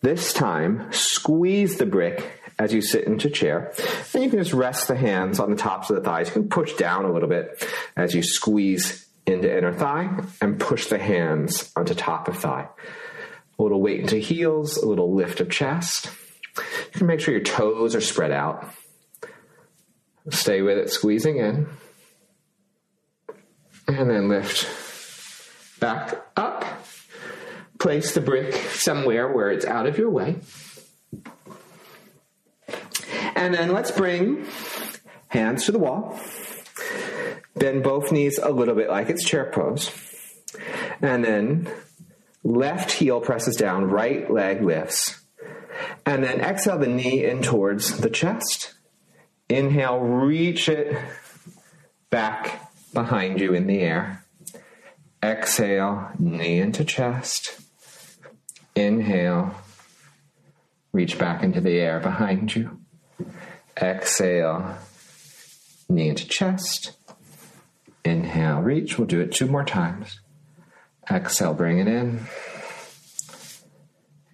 This 0.00 0.32
time, 0.32 0.92
squeeze 0.92 1.78
the 1.78 1.86
brick 1.86 2.41
as 2.58 2.72
you 2.72 2.80
sit 2.80 3.04
into 3.04 3.30
chair. 3.30 3.72
And 4.14 4.22
you 4.22 4.30
can 4.30 4.38
just 4.38 4.52
rest 4.52 4.88
the 4.88 4.96
hands 4.96 5.40
on 5.40 5.50
the 5.50 5.56
tops 5.56 5.90
of 5.90 5.96
the 5.96 6.02
thighs. 6.02 6.28
You 6.28 6.34
can 6.34 6.48
push 6.48 6.74
down 6.74 7.04
a 7.04 7.12
little 7.12 7.28
bit 7.28 7.66
as 7.96 8.14
you 8.14 8.22
squeeze 8.22 9.06
into 9.26 9.56
inner 9.56 9.72
thigh 9.72 10.10
and 10.40 10.58
push 10.58 10.86
the 10.86 10.98
hands 10.98 11.72
onto 11.76 11.94
top 11.94 12.28
of 12.28 12.38
thigh. 12.38 12.68
A 13.58 13.62
little 13.62 13.80
weight 13.80 14.00
into 14.00 14.16
heels, 14.16 14.76
a 14.76 14.86
little 14.86 15.14
lift 15.14 15.40
of 15.40 15.50
chest. 15.50 16.10
You 16.56 16.98
can 16.98 17.06
make 17.06 17.20
sure 17.20 17.32
your 17.32 17.42
toes 17.42 17.94
are 17.94 18.00
spread 18.00 18.32
out. 18.32 18.68
Stay 20.30 20.62
with 20.62 20.78
it, 20.78 20.90
squeezing 20.90 21.36
in. 21.36 21.68
And 23.88 24.08
then 24.08 24.28
lift 24.28 25.80
back 25.80 26.14
up. 26.36 26.64
Place 27.78 28.14
the 28.14 28.20
brick 28.20 28.54
somewhere 28.54 29.32
where 29.32 29.50
it's 29.50 29.64
out 29.64 29.86
of 29.86 29.98
your 29.98 30.10
way. 30.10 30.36
And 33.42 33.52
then 33.52 33.72
let's 33.72 33.90
bring 33.90 34.46
hands 35.26 35.64
to 35.64 35.72
the 35.72 35.78
wall. 35.80 36.16
Bend 37.56 37.82
both 37.82 38.12
knees 38.12 38.38
a 38.38 38.52
little 38.52 38.76
bit 38.76 38.88
like 38.88 39.10
it's 39.10 39.24
chair 39.24 39.50
pose. 39.52 39.90
And 41.00 41.24
then 41.24 41.68
left 42.44 42.92
heel 42.92 43.20
presses 43.20 43.56
down, 43.56 43.86
right 43.86 44.30
leg 44.30 44.62
lifts. 44.62 45.24
And 46.06 46.22
then 46.22 46.40
exhale 46.40 46.78
the 46.78 46.86
knee 46.86 47.24
in 47.24 47.42
towards 47.42 47.98
the 47.98 48.10
chest. 48.10 48.74
Inhale, 49.48 49.98
reach 49.98 50.68
it 50.68 50.96
back 52.10 52.72
behind 52.94 53.40
you 53.40 53.54
in 53.54 53.66
the 53.66 53.80
air. 53.80 54.24
Exhale, 55.20 56.12
knee 56.16 56.60
into 56.60 56.84
chest. 56.84 57.60
Inhale, 58.76 59.52
reach 60.92 61.18
back 61.18 61.42
into 61.42 61.60
the 61.60 61.80
air 61.80 61.98
behind 61.98 62.54
you. 62.54 62.78
Exhale, 63.80 64.76
knee 65.88 66.08
into 66.08 66.28
chest. 66.28 66.96
Inhale, 68.04 68.60
reach. 68.60 68.98
We'll 68.98 69.06
do 69.06 69.20
it 69.20 69.32
two 69.32 69.46
more 69.46 69.64
times. 69.64 70.20
Exhale, 71.10 71.54
bring 71.54 71.78
it 71.78 71.88
in. 71.88 72.26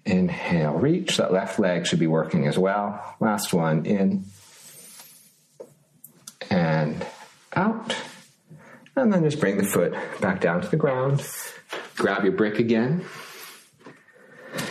Inhale, 0.05 0.75
reach. 0.75 1.19
That 1.19 1.33
left 1.33 1.59
leg 1.59 1.87
should 1.87 1.99
be 1.99 2.07
working 2.07 2.47
as 2.47 2.59
well. 2.59 3.17
Last 3.21 3.53
one, 3.53 3.85
in 3.85 4.25
and 6.51 7.05
out. 7.55 7.95
And 8.97 9.13
then 9.13 9.23
just 9.23 9.39
bring 9.39 9.59
the 9.59 9.65
foot 9.65 9.95
back 10.21 10.41
down 10.41 10.63
to 10.63 10.69
the 10.69 10.77
ground. 10.77 11.25
Grab 11.97 12.25
your 12.25 12.33
brick 12.33 12.59
again. 12.59 13.05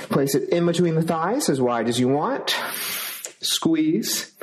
Place 0.10 0.36
it 0.36 0.50
in 0.50 0.66
between 0.66 0.96
the 0.96 1.02
thighs 1.02 1.50
as 1.50 1.62
wide 1.62 1.88
as 1.88 2.00
you 2.00 2.08
want. 2.08 2.56
Squeeze. 3.42 4.34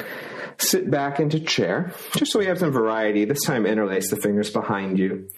Sit 0.64 0.90
back 0.90 1.20
into 1.20 1.40
chair, 1.40 1.92
just 2.16 2.32
so 2.32 2.38
we 2.38 2.46
have 2.46 2.58
some 2.58 2.72
variety. 2.72 3.26
This 3.26 3.44
time, 3.44 3.66
interlace 3.66 4.08
the 4.08 4.16
fingers 4.16 4.50
behind 4.50 4.98
you. 4.98 5.28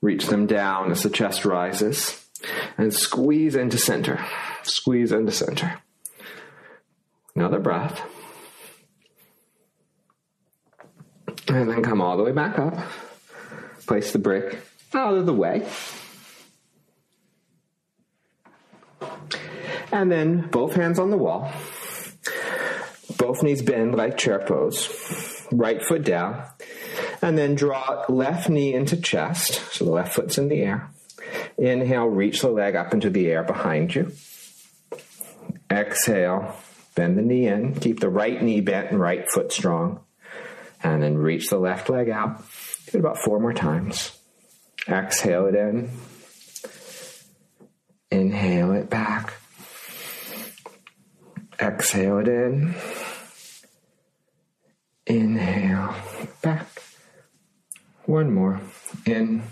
Reach 0.00 0.26
them 0.26 0.46
down 0.46 0.90
as 0.90 1.02
the 1.02 1.10
chest 1.10 1.44
rises. 1.44 2.24
And 2.78 2.94
squeeze 2.94 3.54
into 3.54 3.76
center. 3.76 4.24
Squeeze 4.62 5.12
into 5.12 5.32
center. 5.32 5.82
Another 7.36 7.58
breath. 7.58 8.00
And 11.46 11.68
then 11.68 11.82
come 11.82 12.00
all 12.00 12.16
the 12.16 12.24
way 12.24 12.32
back 12.32 12.58
up. 12.58 12.74
Place 13.86 14.12
the 14.12 14.18
brick 14.18 14.60
out 14.94 15.14
of 15.14 15.26
the 15.26 15.34
way. 15.34 15.68
And 19.92 20.10
then 20.10 20.48
both 20.48 20.74
hands 20.74 20.98
on 20.98 21.10
the 21.10 21.18
wall. 21.18 21.52
Both 23.18 23.42
knees 23.42 23.62
bend 23.62 23.94
like 23.94 24.16
chair 24.16 24.38
pose. 24.38 25.46
Right 25.52 25.84
foot 25.84 26.04
down. 26.04 26.44
And 27.20 27.36
then 27.36 27.54
draw 27.54 28.04
left 28.08 28.48
knee 28.48 28.72
into 28.72 28.96
chest. 28.96 29.72
So 29.72 29.84
the 29.84 29.90
left 29.90 30.14
foot's 30.14 30.38
in 30.38 30.48
the 30.48 30.62
air. 30.62 30.90
Inhale, 31.58 32.06
reach 32.06 32.40
the 32.40 32.48
leg 32.48 32.76
up 32.76 32.94
into 32.94 33.10
the 33.10 33.30
air 33.30 33.42
behind 33.42 33.94
you. 33.94 34.12
Exhale, 35.70 36.56
bend 36.94 37.18
the 37.18 37.22
knee 37.22 37.46
in. 37.46 37.74
Keep 37.74 38.00
the 38.00 38.08
right 38.08 38.40
knee 38.42 38.60
bent 38.60 38.90
and 38.90 39.00
right 39.00 39.28
foot 39.28 39.52
strong. 39.52 40.00
And 40.82 41.02
then 41.02 41.18
reach 41.18 41.50
the 41.50 41.58
left 41.58 41.90
leg 41.90 42.08
out. 42.08 42.38
Do 42.90 42.98
it 42.98 43.00
about 43.00 43.18
four 43.18 43.40
more 43.40 43.52
times. 43.52 44.16
Exhale 44.88 45.46
it 45.46 45.54
in. 45.54 45.90
Inhale 48.10 48.72
it 48.72 48.88
back. 48.88 49.34
Exhale 51.60 52.18
it 52.18 52.28
in. 52.28 52.74
Inhale 55.08 55.94
back. 56.42 56.82
One 58.04 58.30
more. 58.34 58.60
In. 59.06 59.42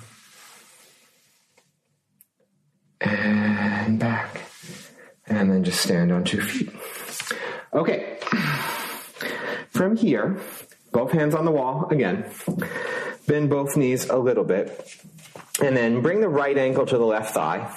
And 3.00 3.98
back. 3.98 4.42
And 5.26 5.50
then 5.50 5.64
just 5.64 5.80
stand 5.80 6.12
on 6.12 6.24
two 6.24 6.42
feet. 6.42 6.70
Okay. 7.72 8.18
From 9.70 9.96
here, 9.96 10.38
both 10.92 11.12
hands 11.12 11.34
on 11.34 11.46
the 11.46 11.50
wall 11.50 11.88
again. 11.90 12.30
Bend 13.26 13.48
both 13.48 13.78
knees 13.78 14.10
a 14.10 14.18
little 14.18 14.44
bit. 14.44 14.92
And 15.62 15.74
then 15.74 16.02
bring 16.02 16.20
the 16.20 16.28
right 16.28 16.56
ankle 16.56 16.84
to 16.84 16.98
the 16.98 17.04
left 17.04 17.32
thigh, 17.32 17.74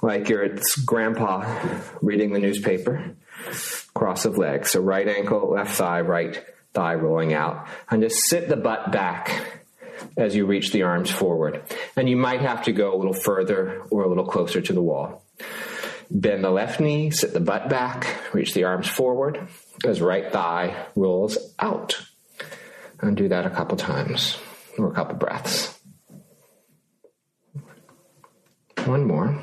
like 0.00 0.30
you're 0.30 0.44
it's 0.44 0.76
grandpa 0.76 1.58
reading 2.00 2.32
the 2.32 2.38
newspaper. 2.38 3.16
Cross 3.94 4.24
of 4.24 4.38
legs. 4.38 4.70
So 4.70 4.80
right 4.80 5.06
ankle, 5.06 5.52
left 5.52 5.76
thigh, 5.76 6.00
right 6.00 6.42
thigh 6.76 6.94
rolling 6.94 7.32
out. 7.34 7.66
And 7.90 8.02
just 8.02 8.20
sit 8.28 8.48
the 8.48 8.56
butt 8.56 8.92
back 8.92 9.62
as 10.16 10.36
you 10.36 10.46
reach 10.46 10.70
the 10.72 10.82
arms 10.82 11.10
forward. 11.10 11.62
And 11.96 12.08
you 12.08 12.16
might 12.16 12.42
have 12.42 12.62
to 12.64 12.72
go 12.72 12.94
a 12.94 12.96
little 12.96 13.14
further 13.14 13.82
or 13.90 14.04
a 14.04 14.08
little 14.08 14.26
closer 14.26 14.60
to 14.60 14.72
the 14.72 14.82
wall. 14.82 15.24
Bend 16.10 16.44
the 16.44 16.50
left 16.50 16.78
knee, 16.78 17.10
sit 17.10 17.32
the 17.32 17.40
butt 17.40 17.68
back, 17.68 18.06
reach 18.32 18.54
the 18.54 18.64
arms 18.64 18.86
forward 18.86 19.48
as 19.84 20.00
right 20.00 20.30
thigh 20.30 20.86
rolls 20.94 21.36
out. 21.58 22.00
And 23.00 23.16
do 23.16 23.28
that 23.28 23.46
a 23.46 23.50
couple 23.50 23.76
times 23.76 24.38
or 24.78 24.88
a 24.88 24.94
couple 24.94 25.16
breaths. 25.16 25.78
One 28.84 29.04
more. 29.04 29.42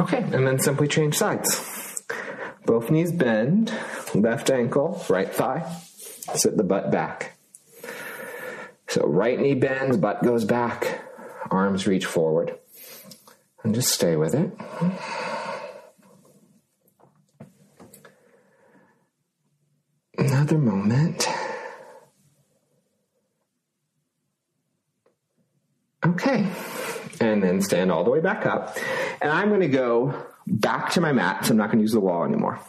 Okay, 0.00 0.18
and 0.18 0.46
then 0.46 0.58
simply 0.58 0.88
change 0.88 1.16
sides. 1.16 2.02
Both 2.66 2.90
knees 2.90 3.10
bend, 3.10 3.72
left 4.14 4.50
ankle, 4.50 5.04
right 5.08 5.32
thigh, 5.32 5.70
sit 6.34 6.56
the 6.56 6.64
butt 6.64 6.90
back. 6.90 7.36
So 8.88 9.06
right 9.06 9.38
knee 9.38 9.54
bends, 9.54 9.96
butt 9.96 10.22
goes 10.22 10.44
back, 10.44 11.00
arms 11.50 11.86
reach 11.86 12.04
forward. 12.04 12.58
And 13.62 13.74
just 13.74 13.90
stay 13.90 14.16
with 14.16 14.34
it. 14.34 14.50
Another 20.18 20.58
moment. 20.58 21.28
Okay. 26.04 26.46
And 27.20 27.42
then 27.42 27.62
stand 27.62 27.92
all 27.92 28.02
the 28.02 28.10
way 28.10 28.20
back 28.20 28.44
up. 28.46 28.76
And 29.20 29.30
I'm 29.30 29.48
going 29.48 29.60
to 29.60 29.68
go 29.68 30.26
back 30.46 30.90
to 30.90 31.00
my 31.00 31.12
mat, 31.12 31.44
so 31.44 31.52
I'm 31.52 31.56
not 31.56 31.68
going 31.68 31.78
to 31.78 31.82
use 31.82 31.92
the 31.92 32.00
wall 32.00 32.24
anymore. 32.24 32.60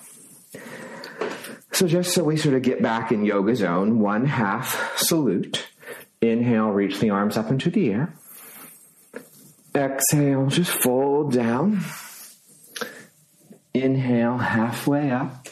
So 1.74 1.88
just 1.88 2.13
so 2.13 2.24
we 2.24 2.38
sort 2.38 2.53
of 2.53 2.62
get 2.62 2.84
back 2.84 3.12
in 3.12 3.25
yoga 3.25 3.56
zone, 3.56 4.00
one 4.00 4.25
half 4.25 4.96
salute. 4.96 5.68
Inhale, 6.22 6.70
reach 6.70 7.00
the 7.00 7.10
arms 7.10 7.36
up 7.36 7.50
into 7.50 7.72
the 7.72 7.92
air. 7.92 8.13
Exhale, 9.75 10.48
just 10.48 10.70
fold 10.70 11.34
down. 11.34 11.84
Inhale, 13.74 14.38
halfway 14.38 15.10
up. 15.10 15.48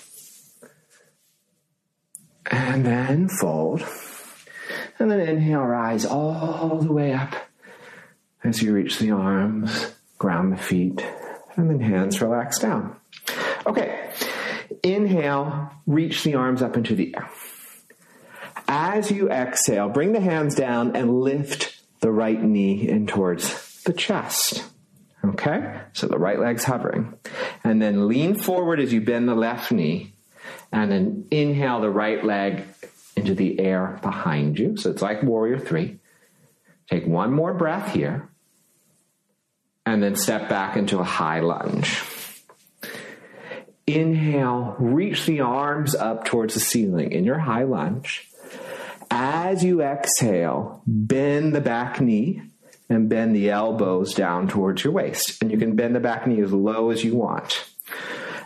And 2.52 2.86
then 2.86 3.28
fold. 3.28 3.84
And 5.00 5.10
then 5.10 5.22
inhale, 5.22 5.62
rise 5.64 6.06
all 6.06 6.78
the 6.80 6.94
way 6.94 7.14
up 7.14 7.36
as 8.44 8.62
you 8.62 8.74
reach 8.74 9.00
the 9.00 9.10
arms, 9.10 9.92
ground 10.20 10.54
the 10.54 10.58
feet, 10.58 11.04
and 11.56 11.68
then 11.68 11.80
hands 11.80 12.22
relax 12.22 12.60
down. 12.60 12.96
Okay, 13.66 14.12
inhale, 14.84 15.72
reach 15.86 16.24
the 16.24 16.36
arms 16.36 16.62
up 16.62 16.78
into 16.78 16.96
the 16.96 17.16
air. 17.16 17.30
As 18.68 19.12
you 19.12 19.30
exhale, 19.30 19.90
bring 19.90 20.14
the 20.14 20.22
hands 20.22 20.56
down 20.56 20.96
and 20.96 21.22
lift 21.22 21.82
the 22.00 22.12
right 22.12 22.42
knee 22.42 22.88
in 22.88 23.08
towards 23.08 23.84
the 23.84 23.94
chest. 23.94 24.64
Okay? 25.24 25.82
So 25.94 26.08
the 26.08 26.18
right 26.18 26.40
leg's 26.40 26.64
hovering. 26.64 27.14
And 27.64 27.82
then 27.82 28.08
lean 28.08 28.36
forward 28.36 28.80
as 28.80 28.92
you 28.94 29.02
bend 29.02 29.28
the 29.28 29.36
left 29.36 29.72
knee. 29.72 30.14
And 30.72 30.92
then 30.92 31.28
inhale 31.32 31.82
the 31.82 31.90
right 31.90 32.24
leg 32.24 32.64
into 33.16 33.36
the 33.36 33.60
air 33.60 34.00
behind 34.02 34.58
you. 34.58 34.78
So 34.78 34.90
it's 34.90 35.02
like 35.02 35.22
warrior 35.22 35.60
three. 35.60 36.00
Take 36.90 37.06
one 37.06 37.32
more 37.34 37.54
breath 37.54 37.94
here. 37.94 38.30
And 39.86 40.02
then 40.02 40.16
step 40.16 40.50
back 40.50 40.78
into 40.78 41.00
a 41.00 41.04
high 41.04 41.42
lunge. 41.42 42.02
Inhale, 43.96 44.76
reach 44.80 45.26
the 45.26 45.42
arms 45.42 45.96
up 45.96 46.26
towards 46.26 46.54
the 46.54 46.60
ceiling 46.60 47.12
in 47.12 47.24
your 47.24 47.40
high 47.40 47.64
lunge. 47.64 48.30
As 49.10 49.64
you 49.64 49.82
exhale, 49.82 50.82
bend 50.88 51.54
the 51.54 51.62
back 51.62 52.00
knee 52.00 52.42
and 52.90 53.10
bend 53.10 53.36
the 53.36 53.50
elbows 53.50 54.14
down 54.14 54.48
towards 54.48 54.84
your 54.84 54.94
waist. 54.94 55.42
And 55.42 55.52
you 55.52 55.58
can 55.58 55.76
bend 55.76 55.96
the 55.96 56.00
back 56.00 56.28
knee 56.28 56.42
as 56.42 56.54
low 56.54 56.92
as 56.92 57.04
you 57.04 57.16
want. 57.16 57.66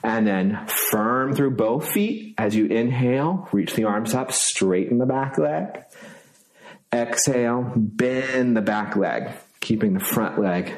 And 0.04 0.28
then 0.28 0.66
firm 0.68 1.36
through 1.36 1.56
both 1.56 1.90
feet 1.90 2.36
as 2.38 2.56
you 2.56 2.66
inhale, 2.68 3.50
reach 3.52 3.74
the 3.74 3.86
arms 3.86 4.14
up, 4.14 4.32
straighten 4.32 5.00
the 5.00 5.06
back 5.06 5.38
leg. 5.38 5.84
Exhale, 6.94 7.74
bend 7.76 8.56
the 8.56 8.62
back 8.62 8.96
leg, 8.96 9.32
keeping 9.60 9.94
the 9.94 10.00
front 10.00 10.40
leg 10.40 10.74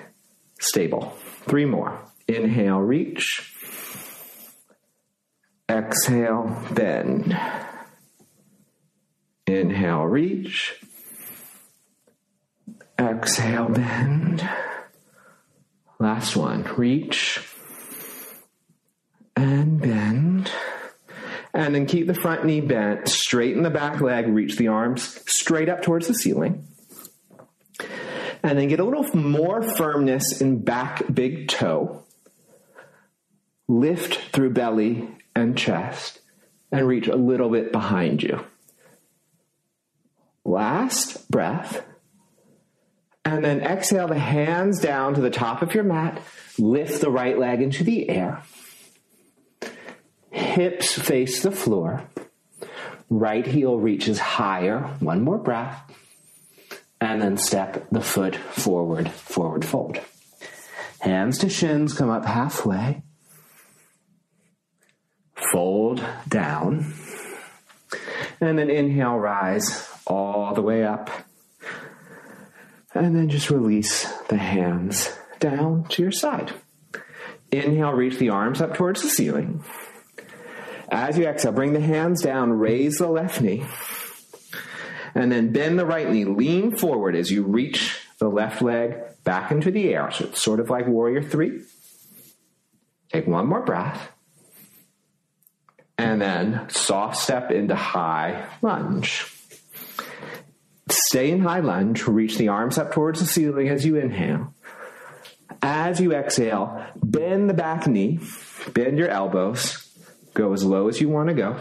stable. 0.60 1.18
Three 1.46 1.66
more. 1.66 2.00
Inhale, 2.28 2.80
reach. 2.80 3.47
Exhale, 5.70 6.64
bend. 6.72 7.38
Inhale, 9.46 10.04
reach. 10.04 10.76
Exhale, 13.00 13.70
bend. 13.70 14.48
Last 16.00 16.36
one. 16.36 16.64
Reach 16.76 17.40
and 19.36 19.80
bend. 19.82 20.52
And 21.54 21.74
then 21.76 21.86
keep 21.86 22.08
the 22.08 22.14
front 22.14 22.46
knee 22.46 22.62
bent, 22.62 23.08
straighten 23.08 23.64
the 23.64 23.70
back 23.70 24.02
leg, 24.02 24.28
reach 24.28 24.58
the 24.58 24.68
arms 24.68 25.22
straight 25.26 25.70
up 25.70 25.82
towards 25.82 26.08
the 26.08 26.14
ceiling. 26.14 26.68
And 28.44 28.58
then 28.58 28.68
get 28.68 28.80
a 28.80 28.84
little 28.84 29.04
more 29.16 29.62
firmness 29.62 30.40
in 30.40 30.64
back 30.64 31.04
big 31.14 31.48
toe. 31.48 32.06
Lift 33.68 34.34
through 34.34 34.52
belly 34.52 35.17
and 35.38 35.58
chest 35.58 36.20
and 36.72 36.88
reach 36.88 37.08
a 37.08 37.15
little 37.15 37.50
bit 37.50 37.72
behind 37.72 38.24
you. 38.24 38.44
Last 40.44 41.29
breath. 41.29 41.86
And 43.24 43.44
then 43.44 43.62
exhale 43.62 44.08
the 44.08 44.20
hands 44.20 44.79
down 44.79 45.13
to 45.13 45.22
the 45.22 45.29
top 45.29 45.62
of 45.62 45.74
your 45.74 45.84
mat. 45.84 46.22
Lift 46.58 47.01
the 47.01 47.12
right 47.12 47.38
leg 47.38 47.62
into 47.62 47.84
the 47.84 48.10
air. 48.10 48.41
Hips 50.32 50.94
face 50.94 51.44
the 51.44 51.51
floor. 51.51 52.10
Right 53.10 53.46
heel 53.46 53.77
reaches 53.77 54.20
higher. 54.20 54.79
One 55.00 55.22
more 55.22 55.38
breath. 55.38 55.79
And 57.00 57.22
then 57.22 57.38
step 57.38 57.88
the 57.91 58.01
foot 58.01 58.36
forward, 58.36 59.12
forward 59.12 59.63
fold. 59.63 60.00
Hands 61.00 61.38
to 61.38 61.50
shins, 61.50 61.94
come 61.94 62.10
up 62.10 62.25
halfway. 62.25 63.03
Fold 65.51 66.04
down. 66.27 66.94
And 68.39 68.60
then 68.60 68.70
inhale, 68.70 69.18
rise 69.18 69.89
all 70.06 70.54
the 70.54 70.62
way 70.62 70.84
up. 70.84 71.10
And 72.94 73.16
then 73.16 73.30
just 73.30 73.50
release 73.50 74.06
the 74.30 74.38
hands 74.38 75.16
down 75.39 75.86
to 75.89 76.01
your 76.01 76.12
side. 76.12 76.54
Inhale, 77.51 77.94
reach 77.94 78.18
the 78.18 78.30
arms 78.30 78.62
up 78.62 78.74
towards 78.74 79.01
the 79.01 79.10
ceiling. 79.10 79.63
As 80.89 81.18
you 81.18 81.25
exhale, 81.25 81.51
bring 81.51 81.74
the 81.74 81.82
hands 81.82 82.22
down, 82.22 82.51
raise 82.51 82.98
the 82.98 83.10
left 83.10 83.42
knee, 83.42 83.66
and 85.13 85.32
then 85.32 85.51
bend 85.51 85.77
the 85.77 85.86
right 85.86 86.10
knee. 86.10 86.25
Lean 86.25 86.75
forward 86.75 87.16
as 87.16 87.32
you 87.32 87.44
reach 87.44 88.00
the 88.20 88.30
left 88.30 88.62
leg 88.62 88.96
back 89.24 89.51
into 89.51 89.70
the 89.70 89.94
air. 89.94 90.12
So 90.12 90.25
it's 90.25 90.42
sort 90.42 90.60
of 90.60 90.70
like 90.70 90.88
warrior 90.88 91.22
three. 91.22 91.62
Take 93.12 93.27
one 93.27 93.48
more 93.48 93.63
breath. 93.63 94.12
And 96.18 96.22
then 96.22 96.70
soft 96.70 97.18
step 97.18 97.52
into 97.52 97.76
high 97.76 98.48
lunge. 98.64 99.32
Stay 100.90 101.30
in 101.30 101.42
high 101.42 101.60
lunge. 101.60 102.08
Reach 102.08 102.40
the 102.40 102.48
arms 102.48 102.80
up 102.80 102.92
towards 102.92 103.20
the 103.20 103.27
ceiling 103.27 103.70
as 103.70 103.86
you 103.86 103.98
inhale. 103.98 104.53
As 105.62 106.00
you 106.00 106.14
exhale, 106.14 106.84
bend 106.96 107.50
the 107.50 107.53
back 107.53 107.86
knee, 107.86 108.20
bend 108.74 108.98
your 108.98 109.10
elbows, 109.10 109.88
Go 110.38 110.53
as 110.53 110.64
low 110.64 110.88
as 110.88 111.01
you 111.01 111.10
want 111.10 111.30
to 111.30 111.34
go. 111.34 111.58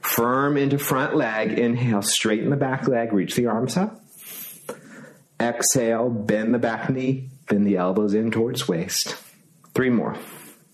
Firm 0.00 0.56
into 0.56 0.78
front 0.78 1.14
leg. 1.14 1.58
Inhale, 1.58 2.00
straighten 2.00 2.48
the 2.48 2.56
back 2.56 2.88
leg, 2.88 3.12
reach 3.12 3.34
the 3.34 3.46
arms 3.46 3.76
up. 3.76 4.00
Exhale, 5.38 6.08
bend 6.08 6.54
the 6.54 6.58
back 6.58 6.88
knee, 6.88 7.28
bend 7.46 7.66
the 7.66 7.76
elbows 7.76 8.14
in 8.14 8.30
towards 8.30 8.66
waist. 8.66 9.16
Three 9.74 9.90
more. 9.90 10.16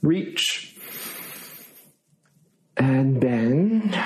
Reach. 0.02 0.69
And 2.76 3.20
bend. 3.20 3.98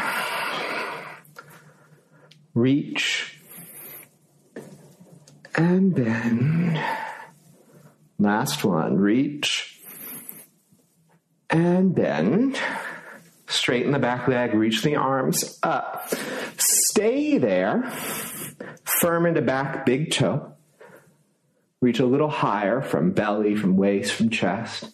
Reach. 2.55 3.41
And 5.57 5.95
bend. 5.95 6.81
Last 8.19 8.65
one. 8.65 8.97
Reach 8.97 9.75
and 11.55 11.95
bend. 11.95 12.59
Straighten 13.47 13.93
the 13.93 13.99
back 13.99 14.27
leg, 14.27 14.55
reach 14.55 14.83
the 14.83 14.97
arms 14.97 15.59
up. 15.63 16.13
Stay 16.59 17.39
there. 17.39 17.85
Firm 19.01 19.27
into 19.27 19.41
back, 19.41 19.87
big 19.87 20.11
toe. 20.11 20.53
Reach 21.81 22.01
a 22.01 22.07
little 22.07 22.31
higher 22.31 22.83
from 22.83 23.13
belly, 23.13 23.55
from 23.55 23.77
waist, 23.77 24.13
from 24.13 24.31
chest. 24.31 24.91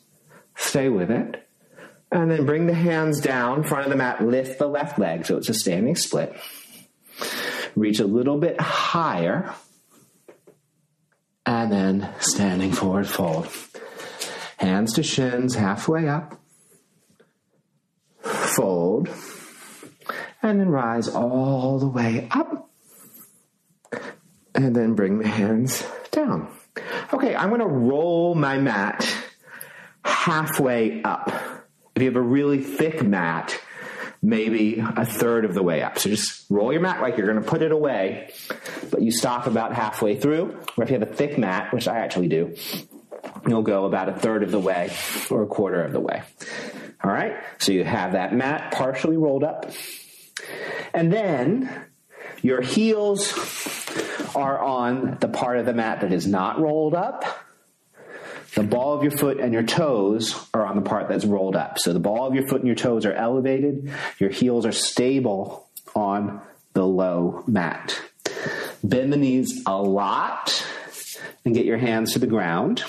Stay 0.56 0.88
with 0.88 1.10
it. 1.10 1.48
And 2.12 2.30
then 2.30 2.44
bring 2.44 2.66
the 2.66 2.74
hands 2.74 3.20
down, 3.20 3.62
front 3.62 3.84
of 3.84 3.90
the 3.90 3.96
mat, 3.96 4.24
lift 4.24 4.58
the 4.58 4.66
left 4.66 4.98
leg 4.98 5.26
so 5.26 5.36
it's 5.36 5.48
a 5.48 5.54
standing 5.54 5.94
split. 5.94 6.34
Reach 7.76 8.00
a 8.00 8.06
little 8.06 8.38
bit 8.38 8.60
higher. 8.60 9.54
And 11.46 11.70
then 11.70 12.08
standing 12.18 12.72
forward 12.72 13.08
fold. 13.08 13.48
Hands 14.56 14.92
to 14.94 15.02
shins, 15.02 15.54
halfway 15.54 16.08
up 16.08 16.40
fold, 18.50 19.08
and 20.42 20.60
then 20.60 20.68
rise 20.68 21.08
all 21.08 21.78
the 21.78 21.88
way 21.88 22.28
up. 22.30 22.70
And 24.54 24.74
then 24.74 24.94
bring 24.94 25.18
the 25.18 25.28
hands 25.28 25.84
down. 26.10 26.52
Okay, 27.12 27.34
I'm 27.34 27.48
going 27.48 27.60
to 27.60 27.66
roll 27.66 28.34
my 28.34 28.58
mat 28.58 29.06
halfway 30.04 31.02
up. 31.02 31.32
If 32.00 32.04
you 32.04 32.10
have 32.12 32.16
a 32.16 32.22
really 32.22 32.62
thick 32.62 33.02
mat, 33.02 33.60
maybe 34.22 34.78
a 34.78 35.04
third 35.04 35.44
of 35.44 35.52
the 35.52 35.62
way 35.62 35.82
up. 35.82 35.98
So 35.98 36.08
just 36.08 36.46
roll 36.48 36.72
your 36.72 36.80
mat 36.80 37.02
like 37.02 37.18
you're 37.18 37.26
going 37.26 37.44
to 37.44 37.46
put 37.46 37.60
it 37.60 37.72
away, 37.72 38.32
but 38.90 39.02
you 39.02 39.12
stop 39.12 39.46
about 39.46 39.74
halfway 39.74 40.16
through. 40.16 40.58
Or 40.78 40.84
if 40.84 40.88
you 40.88 40.98
have 40.98 41.06
a 41.06 41.14
thick 41.14 41.36
mat, 41.36 41.74
which 41.74 41.86
I 41.86 41.98
actually 41.98 42.28
do, 42.28 42.56
you'll 43.46 43.60
go 43.60 43.84
about 43.84 44.08
a 44.08 44.14
third 44.14 44.42
of 44.42 44.50
the 44.50 44.58
way 44.58 44.90
or 45.28 45.42
a 45.42 45.46
quarter 45.46 45.82
of 45.82 45.92
the 45.92 46.00
way. 46.00 46.22
All 47.04 47.10
right. 47.10 47.36
So 47.58 47.72
you 47.72 47.84
have 47.84 48.12
that 48.12 48.34
mat 48.34 48.72
partially 48.72 49.18
rolled 49.18 49.44
up. 49.44 49.70
And 50.94 51.12
then 51.12 51.84
your 52.40 52.62
heels 52.62 53.30
are 54.34 54.58
on 54.58 55.18
the 55.20 55.28
part 55.28 55.58
of 55.58 55.66
the 55.66 55.74
mat 55.74 56.00
that 56.00 56.14
is 56.14 56.26
not 56.26 56.58
rolled 56.58 56.94
up. 56.94 57.26
The 58.54 58.62
ball 58.64 58.96
of 58.96 59.02
your 59.02 59.12
foot 59.12 59.38
and 59.38 59.52
your 59.52 59.62
toes 59.62 60.48
are 60.52 60.66
on 60.66 60.76
the 60.76 60.82
part 60.82 61.08
that's 61.08 61.24
rolled 61.24 61.56
up. 61.56 61.78
So 61.78 61.92
the 61.92 62.00
ball 62.00 62.26
of 62.26 62.34
your 62.34 62.46
foot 62.48 62.60
and 62.60 62.66
your 62.66 62.76
toes 62.76 63.06
are 63.06 63.12
elevated. 63.12 63.92
Your 64.18 64.30
heels 64.30 64.66
are 64.66 64.72
stable 64.72 65.68
on 65.94 66.40
the 66.72 66.84
low 66.84 67.44
mat. 67.46 68.00
Bend 68.82 69.12
the 69.12 69.16
knees 69.16 69.62
a 69.66 69.80
lot 69.80 70.66
and 71.44 71.54
get 71.54 71.64
your 71.64 71.78
hands 71.78 72.12
to 72.14 72.18
the 72.18 72.26
ground. 72.26 72.82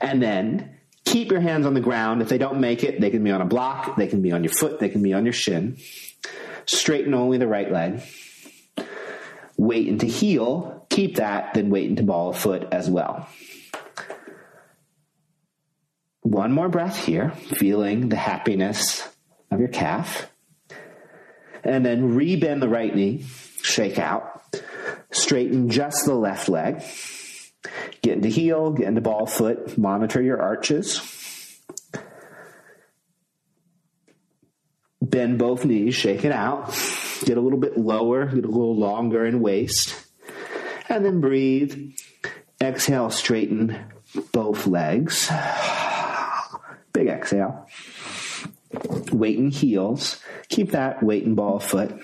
And 0.00 0.22
then 0.22 0.78
keep 1.04 1.30
your 1.30 1.40
hands 1.40 1.66
on 1.66 1.74
the 1.74 1.80
ground. 1.80 2.22
If 2.22 2.28
they 2.28 2.38
don't 2.38 2.60
make 2.60 2.84
it, 2.84 3.00
they 3.00 3.10
can 3.10 3.24
be 3.24 3.30
on 3.30 3.40
a 3.40 3.46
block, 3.46 3.96
they 3.96 4.06
can 4.06 4.22
be 4.22 4.32
on 4.32 4.44
your 4.44 4.52
foot, 4.52 4.78
they 4.78 4.88
can 4.88 5.02
be 5.02 5.12
on 5.12 5.24
your 5.24 5.32
shin. 5.32 5.78
Straighten 6.66 7.14
only 7.14 7.38
the 7.38 7.46
right 7.46 7.70
leg. 7.70 8.02
Weight 9.56 9.88
into 9.88 10.06
heel, 10.06 10.86
keep 10.90 11.16
that, 11.16 11.54
then 11.54 11.70
weight 11.70 11.88
into 11.90 12.02
ball 12.02 12.30
of 12.30 12.38
foot 12.38 12.66
as 12.72 12.88
well. 12.88 13.28
One 16.22 16.52
more 16.52 16.68
breath 16.68 17.04
here, 17.04 17.30
feeling 17.30 18.08
the 18.08 18.16
happiness 18.16 19.06
of 19.50 19.58
your 19.58 19.68
calf. 19.68 20.30
And 21.64 21.84
then 21.84 22.14
rebend 22.16 22.60
the 22.60 22.68
right 22.68 22.94
knee, 22.94 23.24
shake 23.62 23.98
out. 23.98 24.42
Straighten 25.10 25.68
just 25.68 26.06
the 26.06 26.14
left 26.14 26.48
leg. 26.48 26.82
Get 28.02 28.14
into 28.14 28.28
heel, 28.28 28.70
get 28.72 28.88
into 28.88 29.00
ball 29.00 29.26
foot, 29.26 29.76
monitor 29.76 30.22
your 30.22 30.40
arches. 30.40 31.00
Bend 35.00 35.38
both 35.38 35.64
knees, 35.64 35.94
shake 35.94 36.24
it 36.24 36.32
out. 36.32 36.68
Get 37.24 37.36
a 37.36 37.40
little 37.40 37.58
bit 37.58 37.76
lower, 37.76 38.26
get 38.26 38.44
a 38.44 38.48
little 38.48 38.76
longer 38.76 39.26
in 39.26 39.40
waist. 39.40 40.06
And 40.88 41.04
then 41.04 41.20
breathe. 41.20 41.94
Exhale, 42.60 43.10
straighten 43.10 43.76
both 44.32 44.66
legs. 44.68 45.30
Big 46.92 47.08
exhale. 47.08 47.68
Weight 49.12 49.38
in 49.38 49.50
heels. 49.50 50.20
Keep 50.48 50.72
that 50.72 51.02
weight 51.02 51.24
in 51.24 51.34
ball 51.34 51.58
foot. 51.58 51.98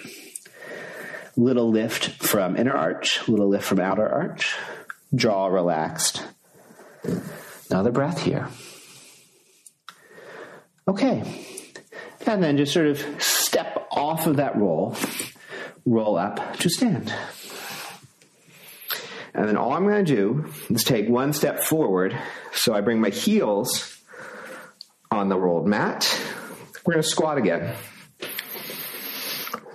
Little 1.37 1.70
lift 1.70 2.22
from 2.22 2.57
inner 2.57 2.77
arch, 2.77 3.27
little 3.29 3.48
lift 3.48 3.64
from 3.64 3.81
outer 3.81 4.09
arch. 4.09 4.57
Jaw 5.14 5.46
relaxed. 5.46 6.24
Another 7.70 7.92
breath 7.92 8.22
here. 8.22 8.48
Okay. 10.87 11.44
And 12.27 12.42
then 12.42 12.57
just 12.57 12.72
sort 12.72 12.87
of 12.87 13.22
step 13.22 13.88
off 13.90 14.27
of 14.27 14.37
that 14.37 14.57
roll, 14.57 14.96
roll 15.87 16.16
up 16.16 16.57
to 16.59 16.68
stand. 16.68 17.12
And 19.35 19.46
then 19.46 19.57
all 19.57 19.72
I'm 19.72 19.85
going 19.85 20.05
to 20.05 20.14
do 20.14 20.46
is 20.70 20.85
take 20.85 21.09
one 21.09 21.33
step 21.33 21.61
forward. 21.61 22.18
So 22.53 22.74
I 22.74 22.81
bring 22.81 23.01
my 23.01 23.11
heels 23.11 23.98
on 25.11 25.29
the 25.29 25.38
rolled 25.38 25.66
mat. 25.66 26.09
We're 26.85 26.94
going 26.94 27.03
to 27.03 27.09
squat 27.09 27.38
again. 27.38 27.75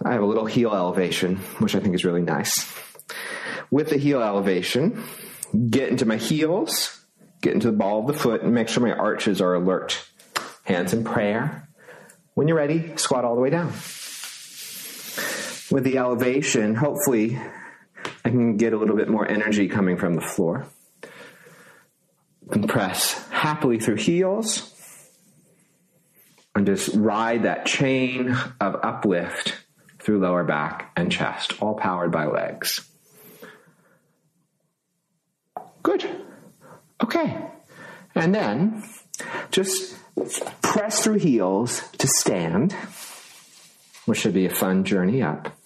I 0.05 0.13
have 0.13 0.21
a 0.21 0.25
little 0.25 0.45
heel 0.45 0.73
elevation, 0.73 1.37
which 1.59 1.75
I 1.75 1.79
think 1.79 1.95
is 1.95 2.03
really 2.03 2.21
nice. 2.21 2.71
With 3.71 3.89
the 3.89 3.97
heel 3.97 4.21
elevation, 4.21 5.03
get 5.69 5.89
into 5.89 6.05
my 6.05 6.17
heels, 6.17 7.05
get 7.41 7.53
into 7.53 7.71
the 7.71 7.77
ball 7.77 8.01
of 8.01 8.07
the 8.07 8.13
foot, 8.13 8.41
and 8.41 8.53
make 8.53 8.67
sure 8.67 8.83
my 8.83 8.93
arches 8.93 9.41
are 9.41 9.53
alert. 9.53 10.05
Hands 10.63 10.91
in 10.93 11.03
prayer. 11.03 11.69
When 12.33 12.47
you're 12.47 12.57
ready, 12.57 12.95
squat 12.97 13.25
all 13.25 13.35
the 13.35 13.41
way 13.41 13.49
down. 13.49 13.67
With 15.71 15.83
the 15.83 15.97
elevation, 15.97 16.75
hopefully, 16.75 17.39
I 18.25 18.29
can 18.29 18.57
get 18.57 18.73
a 18.73 18.77
little 18.77 18.95
bit 18.95 19.09
more 19.09 19.27
energy 19.27 19.67
coming 19.67 19.97
from 19.97 20.15
the 20.15 20.21
floor. 20.21 20.67
Compress 22.51 23.25
happily 23.29 23.79
through 23.79 23.95
heels 23.95 24.72
and 26.55 26.65
just 26.65 26.93
ride 26.95 27.43
that 27.43 27.65
chain 27.65 28.35
of 28.59 28.75
uplift 28.83 29.55
through 29.99 30.19
lower 30.19 30.43
back 30.43 30.91
and 30.95 31.11
chest, 31.11 31.53
all 31.61 31.75
powered 31.75 32.11
by 32.11 32.25
legs. 32.25 32.87
Good. 35.81 36.09
Okay. 37.01 37.37
And 38.15 38.33
then 38.33 38.83
just 39.51 39.95
press 40.61 41.03
through 41.03 41.19
heels 41.19 41.81
to 41.97 42.07
stand, 42.07 42.73
which 44.05 44.19
should 44.19 44.33
be 44.33 44.45
a 44.45 44.53
fun 44.53 44.83
journey 44.83 45.21
up. 45.21 45.57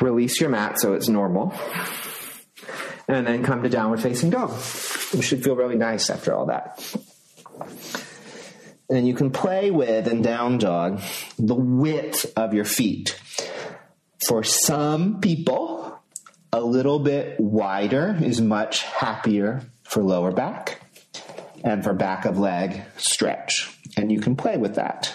Release 0.00 0.40
your 0.40 0.50
mat 0.50 0.78
so 0.78 0.94
it's 0.94 1.08
normal. 1.08 1.52
And 3.08 3.26
then 3.26 3.42
come 3.42 3.62
to 3.62 3.68
downward 3.68 4.00
facing 4.00 4.30
dog. 4.30 4.50
You 5.12 5.22
should 5.22 5.42
feel 5.42 5.56
really 5.56 5.76
nice 5.76 6.10
after 6.10 6.34
all 6.34 6.46
that. 6.46 6.78
And 8.90 9.06
you 9.06 9.14
can 9.14 9.30
play 9.30 9.70
with 9.70 10.08
in 10.08 10.22
down 10.22 10.58
dog 10.58 11.00
the 11.38 11.54
width 11.54 12.32
of 12.36 12.54
your 12.54 12.64
feet. 12.64 13.20
For 14.26 14.42
some 14.42 15.20
people, 15.20 16.00
a 16.52 16.60
little 16.60 16.98
bit 16.98 17.38
wider 17.38 18.18
is 18.20 18.40
much 18.40 18.82
happier 18.82 19.62
for 19.84 20.02
lower 20.02 20.32
back 20.32 20.80
and 21.62 21.84
for 21.84 21.92
back 21.92 22.24
of 22.24 22.38
leg 22.38 22.82
stretch. 22.96 23.76
And 23.96 24.10
you 24.10 24.20
can 24.20 24.36
play 24.36 24.56
with 24.56 24.76
that. 24.76 25.14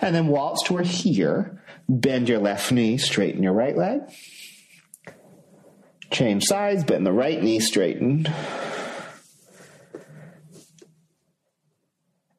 And 0.00 0.14
then 0.14 0.28
whilst 0.28 0.70
we're 0.70 0.84
here, 0.84 1.62
bend 1.88 2.28
your 2.28 2.38
left 2.38 2.70
knee, 2.70 2.98
straighten 2.98 3.42
your 3.42 3.52
right 3.52 3.76
leg. 3.76 4.00
Change 6.10 6.44
sides, 6.44 6.84
bend 6.84 7.06
the 7.06 7.12
right 7.12 7.42
knee 7.42 7.60
straightened. 7.60 8.32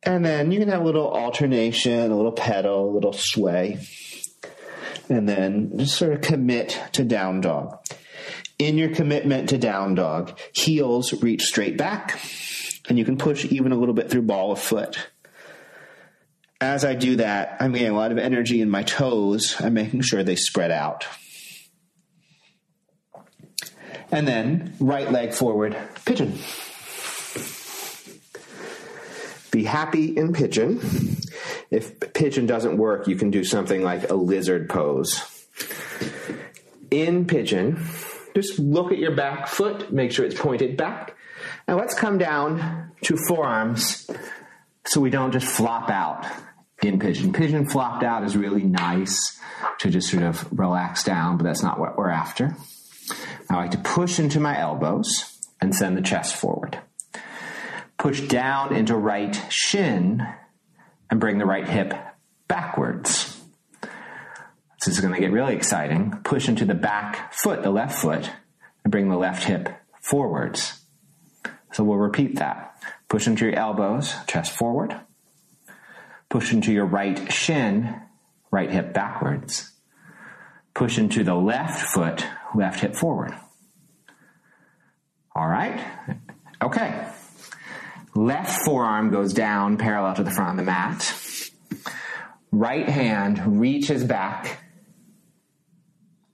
And 0.10 0.26
then 0.26 0.52
you 0.52 0.58
can 0.58 0.70
have 0.70 0.82
a 0.82 0.84
little 0.84 1.08
alternation, 1.08 2.12
a 2.12 2.16
little 2.16 2.32
pedal, 2.32 2.90
a 2.90 2.94
little 2.96 3.14
sway. 3.14 3.78
And 5.08 5.30
then 5.30 5.78
just 5.78 6.00
sort 6.00 6.14
of 6.14 6.22
commit 6.22 6.82
to 6.94 7.04
down 7.04 7.42
dog. 7.42 7.78
In 8.58 8.80
your 8.80 8.90
commitment 8.90 9.50
to 9.50 9.60
down 9.60 9.94
dog, 9.94 10.36
heels 10.52 11.14
reach 11.22 11.44
straight 11.44 11.78
back, 11.78 12.20
and 12.90 12.98
you 12.98 13.06
can 13.06 13.20
push 13.20 13.46
even 13.46 13.72
a 13.72 13.76
little 13.76 13.94
bit 13.94 14.10
through 14.10 14.24
ball 14.24 14.52
of 14.52 14.60
foot. 14.60 14.98
As 16.60 16.84
I 16.84 16.96
do 16.96 17.18
that, 17.18 17.58
I'm 17.60 17.74
getting 17.74 17.90
a 17.92 17.96
lot 17.96 18.12
of 18.12 18.18
energy 18.18 18.62
in 18.62 18.70
my 18.72 18.82
toes. 18.82 19.62
I'm 19.62 19.76
making 19.76 20.02
sure 20.02 20.24
they 20.24 20.36
spread 20.36 20.72
out. 20.72 21.06
And 24.12 24.28
then 24.28 24.74
right 24.80 25.12
leg 25.12 25.36
forward, 25.36 25.78
pigeon. 26.04 26.40
Be 29.52 29.64
happy 29.64 30.16
in 30.16 30.34
pigeon. 30.34 30.80
If 31.72 32.14
pigeon 32.14 32.46
doesn't 32.46 32.78
work, 32.78 33.08
you 33.08 33.16
can 33.16 33.32
do 33.32 33.44
something 33.44 33.84
like 33.84 34.10
a 34.10 34.16
lizard 34.16 34.70
pose. 34.70 35.24
In 36.92 37.26
pigeon, 37.26 37.84
just 38.36 38.60
look 38.60 38.92
at 38.92 38.98
your 38.98 39.16
back 39.16 39.48
foot, 39.48 39.92
make 39.92 40.12
sure 40.12 40.26
it's 40.26 40.40
pointed 40.40 40.78
back. 40.78 41.16
Now 41.68 41.78
let's 41.78 41.94
come 41.94 42.18
down 42.18 42.92
to 43.02 43.18
forearms 43.28 44.10
so 44.86 45.02
we 45.02 45.10
don't 45.10 45.32
just 45.32 45.48
flop 45.48 45.90
out 45.90 46.26
in 46.82 47.00
pigeon. 47.00 47.34
Pigeon 47.34 47.70
flopped 47.70 48.04
out 48.04 48.24
is 48.24 48.36
really 48.36 48.64
nice 48.64 49.40
to 49.80 49.90
just 49.90 50.10
sort 50.10 50.24
of 50.24 50.48
relax 50.58 51.04
down, 51.04 51.38
but 51.38 51.44
that's 51.44 51.64
not 51.64 51.80
what 51.80 51.98
we're 51.98 52.10
after. 52.10 52.56
I 53.50 53.56
like 53.56 53.72
to 53.72 53.78
push 53.78 54.20
into 54.20 54.40
my 54.40 54.58
elbows 54.58 55.38
and 55.62 55.74
send 55.74 55.98
the 55.98 56.02
chest 56.02 56.36
forward 56.36 56.80
push 58.00 58.22
down 58.22 58.74
into 58.74 58.96
right 58.96 59.36
shin 59.50 60.26
and 61.12 61.20
bring 61.20 61.38
the 61.38 61.46
right 61.46 61.68
hip 61.68 61.94
backwards. 62.48 63.38
This 64.80 64.96
is 64.96 65.02
going 65.02 65.14
to 65.14 65.20
get 65.20 65.32
really 65.32 65.56
exciting. 65.56 66.22
Push 66.24 66.48
into 66.48 66.66
the 66.66 66.74
back 66.74 67.34
foot, 67.34 67.62
the 67.62 67.70
left 67.70 68.02
foot, 68.02 68.32
and 68.84 68.92
bring 68.92 69.10
the 69.10 69.18
left 69.18 69.44
hip 69.44 69.70
forwards. 70.02 70.82
So 71.74 71.84
we'll 71.84 71.98
repeat 71.98 72.38
that. 72.38 72.82
Push 73.10 73.28
into 73.28 73.46
your 73.46 73.56
elbows, 73.56 74.14
chest 74.28 74.54
forward. 74.54 74.96
Push 76.30 76.54
into 76.54 76.72
your 76.72 76.86
right 76.86 77.32
shin, 77.32 78.02
right 78.52 78.72
hip 78.72 78.94
backwards. 78.94 79.72
Push 80.74 80.98
into 80.98 81.26
the 81.26 81.36
left 81.36 81.82
foot, 81.88 82.26
left 82.56 82.80
hip 82.80 82.96
forward. 82.96 83.34
All 85.36 85.48
right? 85.48 85.84
Okay. 86.62 87.09
Left 88.16 88.64
forearm 88.66 89.12
goes 89.12 89.34
down 89.34 89.78
parallel 89.78 90.16
to 90.16 90.24
the 90.24 90.32
front 90.32 90.52
of 90.52 90.58
the 90.58 90.72
mat. 90.72 91.52
Right 92.52 92.90
hand 92.90 93.60
reaches 93.60 94.04
back 94.04 94.64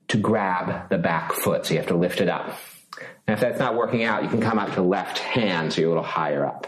to 0.08 0.16
grab 0.16 0.88
the 0.88 0.98
back 0.98 1.32
foot. 1.32 1.66
So 1.66 1.74
you 1.74 1.80
have 1.80 1.88
to 1.88 1.96
lift 1.96 2.20
it 2.20 2.28
up. 2.28 2.58
And 3.26 3.34
if 3.34 3.40
that's 3.40 3.58
not 3.58 3.74
working 3.74 4.04
out, 4.04 4.22
you 4.22 4.28
can 4.28 4.40
come 4.40 4.58
up 4.58 4.74
to 4.74 4.82
left 4.82 5.18
hand 5.18 5.72
so 5.72 5.80
you're 5.80 5.90
a 5.90 5.94
little 5.94 6.04
higher 6.04 6.46
up. 6.46 6.66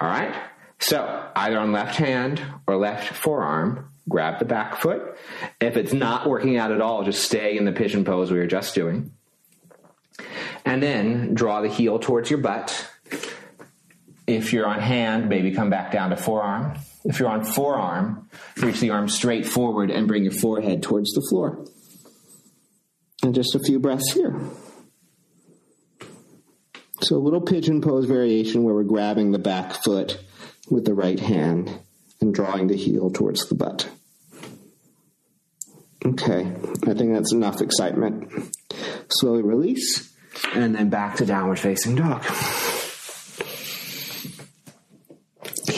All 0.00 0.08
right? 0.08 0.34
So 0.78 1.30
either 1.34 1.58
on 1.58 1.72
left 1.72 1.96
hand 1.96 2.42
or 2.66 2.76
left 2.76 3.12
forearm, 3.12 3.90
grab 4.08 4.38
the 4.38 4.44
back 4.44 4.76
foot. 4.76 5.18
If 5.60 5.76
it's 5.76 5.92
not 5.92 6.28
working 6.28 6.56
out 6.56 6.72
at 6.72 6.80
all, 6.80 7.04
just 7.04 7.24
stay 7.24 7.56
in 7.56 7.64
the 7.64 7.72
pigeon 7.72 8.04
pose 8.04 8.30
we 8.30 8.38
were 8.38 8.46
just 8.46 8.74
doing. 8.74 9.12
And 10.64 10.82
then 10.82 11.34
draw 11.34 11.60
the 11.60 11.68
heel 11.68 11.98
towards 11.98 12.30
your 12.30 12.40
butt 12.40 12.90
if 14.26 14.52
you're 14.52 14.66
on 14.66 14.80
hand, 14.80 15.28
maybe 15.28 15.52
come 15.52 15.70
back 15.70 15.92
down 15.92 16.10
to 16.10 16.16
forearm. 16.16 16.78
If 17.04 17.20
you're 17.20 17.28
on 17.28 17.44
forearm, 17.44 18.28
reach 18.56 18.80
the 18.80 18.90
arm 18.90 19.08
straight 19.08 19.46
forward 19.46 19.90
and 19.90 20.08
bring 20.08 20.24
your 20.24 20.32
forehead 20.32 20.82
towards 20.82 21.12
the 21.12 21.24
floor. 21.28 21.64
And 23.22 23.34
just 23.34 23.54
a 23.54 23.60
few 23.60 23.78
breaths 23.78 24.12
here. 24.12 24.38
So 27.00 27.16
a 27.16 27.18
little 27.18 27.40
pigeon 27.40 27.80
pose 27.80 28.06
variation 28.06 28.64
where 28.64 28.74
we're 28.74 28.82
grabbing 28.82 29.30
the 29.30 29.38
back 29.38 29.72
foot 29.84 30.18
with 30.70 30.84
the 30.84 30.94
right 30.94 31.20
hand 31.20 31.78
and 32.20 32.34
drawing 32.34 32.66
the 32.66 32.76
heel 32.76 33.10
towards 33.10 33.48
the 33.48 33.54
butt. 33.54 33.88
Okay, 36.04 36.52
I 36.86 36.94
think 36.94 37.12
that's 37.12 37.32
enough 37.32 37.60
excitement. 37.60 38.32
Slowly 39.08 39.42
release, 39.42 40.12
and 40.54 40.74
then 40.74 40.88
back 40.88 41.16
to 41.16 41.26
downward 41.26 41.58
facing 41.58 41.96
dog. 41.96 42.24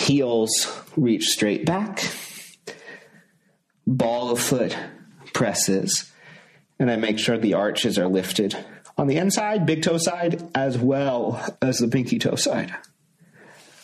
Heels 0.09 0.73
reach 0.97 1.27
straight 1.27 1.67
back, 1.67 2.03
ball 3.87 4.31
of 4.31 4.41
foot 4.41 4.75
presses, 5.35 6.11
and 6.79 6.91
I 6.91 6.97
make 6.97 7.19
sure 7.19 7.37
the 7.37 7.55
arches 7.55 7.99
are 7.99 8.09
lifted 8.09 8.57
on 8.97 9.07
the 9.07 9.19
inside, 9.19 9.67
big 9.67 9.83
toe 9.83 9.99
side, 9.99 10.51
as 10.55 10.79
well 10.79 11.55
as 11.61 11.79
the 11.79 11.89
pinky 11.89 12.19
toe 12.19 12.37
side. 12.37 12.75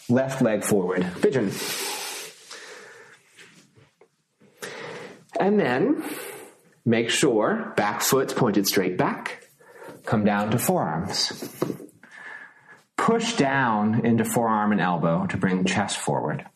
Left 0.08 0.40
leg 0.40 0.64
forward, 0.64 1.06
pigeon. 1.20 1.52
And 5.38 5.60
then 5.60 6.02
make 6.86 7.10
sure 7.10 7.74
back 7.76 8.00
foot's 8.00 8.32
pointed 8.32 8.66
straight 8.66 8.96
back. 8.96 9.46
Come 10.06 10.24
down 10.24 10.50
to 10.52 10.58
forearms 10.58 11.32
Push 12.96 13.36
down 13.36 14.04
into 14.06 14.24
forearm 14.24 14.72
and 14.72 14.80
elbow 14.80 15.26
to 15.26 15.36
bring 15.36 15.64
chest 15.64 15.98
forward. 15.98 16.46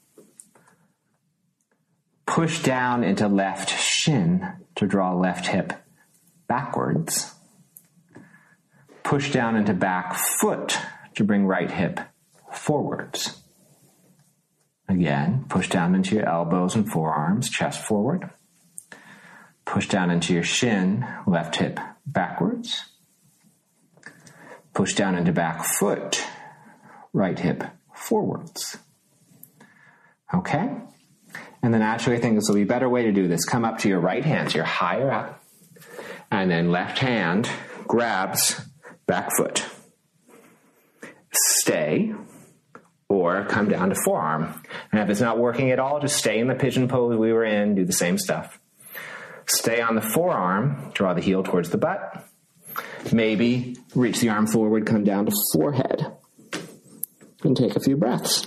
Push 2.27 2.63
down 2.63 3.05
into 3.05 3.27
left 3.29 3.71
shin 3.71 4.47
to 4.77 4.87
draw 4.87 5.15
left 5.15 5.49
hip 5.49 5.73
backwards. 6.47 7.35
Push 9.03 9.33
down 9.33 9.57
into 9.57 9.75
back 9.75 10.15
foot 10.15 10.79
to 11.17 11.25
bring 11.25 11.47
right 11.47 11.71
hip 11.71 12.01
forwards. 12.53 13.43
Again, 14.89 15.45
push 15.49 15.69
down 15.69 15.95
into 15.95 16.15
your 16.15 16.27
elbows 16.27 16.75
and 16.75 16.91
forearms, 16.91 17.51
chest 17.51 17.85
forward. 17.87 18.31
Push 19.67 19.89
down 19.89 20.11
into 20.11 20.33
your 20.33 20.43
shin, 20.43 21.07
left 21.27 21.57
hip 21.57 21.79
backwards. 22.07 22.85
Push 24.79 24.95
down 24.95 25.17
into 25.17 25.33
back 25.33 25.65
foot, 25.65 26.25
right 27.13 27.37
hip 27.37 27.65
forwards. 27.93 28.79
Okay? 30.33 30.71
And 31.65 31.75
then 31.75 31.83
actually, 31.83 32.15
I 32.15 32.21
think 32.21 32.37
this 32.37 32.47
will 32.47 32.55
be 32.55 32.63
a 32.63 32.67
better 32.67 32.89
way 32.89 33.03
to 33.03 33.11
do 33.11 33.27
this. 33.27 33.45
Come 33.45 33.65
up 33.65 33.79
to 33.79 33.89
your 33.89 33.99
right 33.99 34.25
hand, 34.25 34.53
so 34.53 34.59
you're 34.59 34.65
higher 34.65 35.11
up. 35.11 35.43
And 36.31 36.49
then 36.49 36.71
left 36.71 37.01
hand 37.01 37.51
grabs 37.89 38.61
back 39.09 39.31
foot. 39.37 39.67
Stay 41.33 42.15
or 43.09 43.47
come 43.47 43.69
down 43.69 43.89
to 43.89 43.97
forearm. 44.05 44.63
And 44.93 45.01
if 45.01 45.11
it's 45.11 45.21
not 45.21 45.41
working 45.41 45.73
at 45.73 45.81
all, 45.81 45.99
just 45.99 46.17
stay 46.17 46.39
in 46.39 46.47
the 46.47 46.55
pigeon 46.55 46.87
pose 46.87 47.17
we 47.17 47.33
were 47.33 47.45
in, 47.45 47.75
do 47.75 47.85
the 47.85 47.93
same 47.93 48.17
stuff. 48.17 48.61
Stay 49.47 49.81
on 49.81 49.97
the 49.97 50.03
forearm, 50.03 50.93
draw 50.95 51.15
the 51.15 51.21
heel 51.21 51.43
towards 51.43 51.71
the 51.71 51.79
butt. 51.79 52.25
Maybe 53.13 53.77
reach 53.99 54.21
the 54.21 54.29
arm 54.29 54.47
forward, 54.47 54.87
come 54.87 55.05
down 55.05 55.27
to 55.27 55.33
forehead. 55.53 56.07
And 57.45 57.57
take 57.57 57.77
a 57.77 57.81
few 57.81 57.97
breaths. 57.97 58.47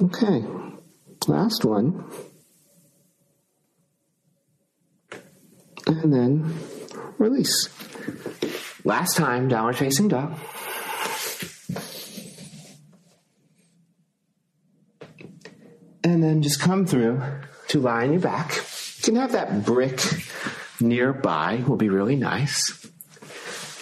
Okay, 0.00 0.44
last 1.26 1.64
one. 1.64 2.04
And 5.86 6.12
then 6.12 6.58
release. 7.18 7.70
Last 8.84 9.16
time, 9.16 9.48
downward 9.48 9.76
facing 9.76 10.08
dog. 10.08 10.38
And 16.06 16.22
then 16.22 16.40
just 16.40 16.60
come 16.60 16.86
through 16.86 17.20
to 17.66 17.80
lie 17.80 18.04
on 18.04 18.12
your 18.12 18.20
back. 18.20 18.54
You 18.54 19.02
can 19.02 19.16
have 19.16 19.32
that 19.32 19.64
brick 19.64 20.00
nearby, 20.80 21.64
will 21.66 21.74
be 21.74 21.88
really 21.88 22.14
nice. 22.14 22.88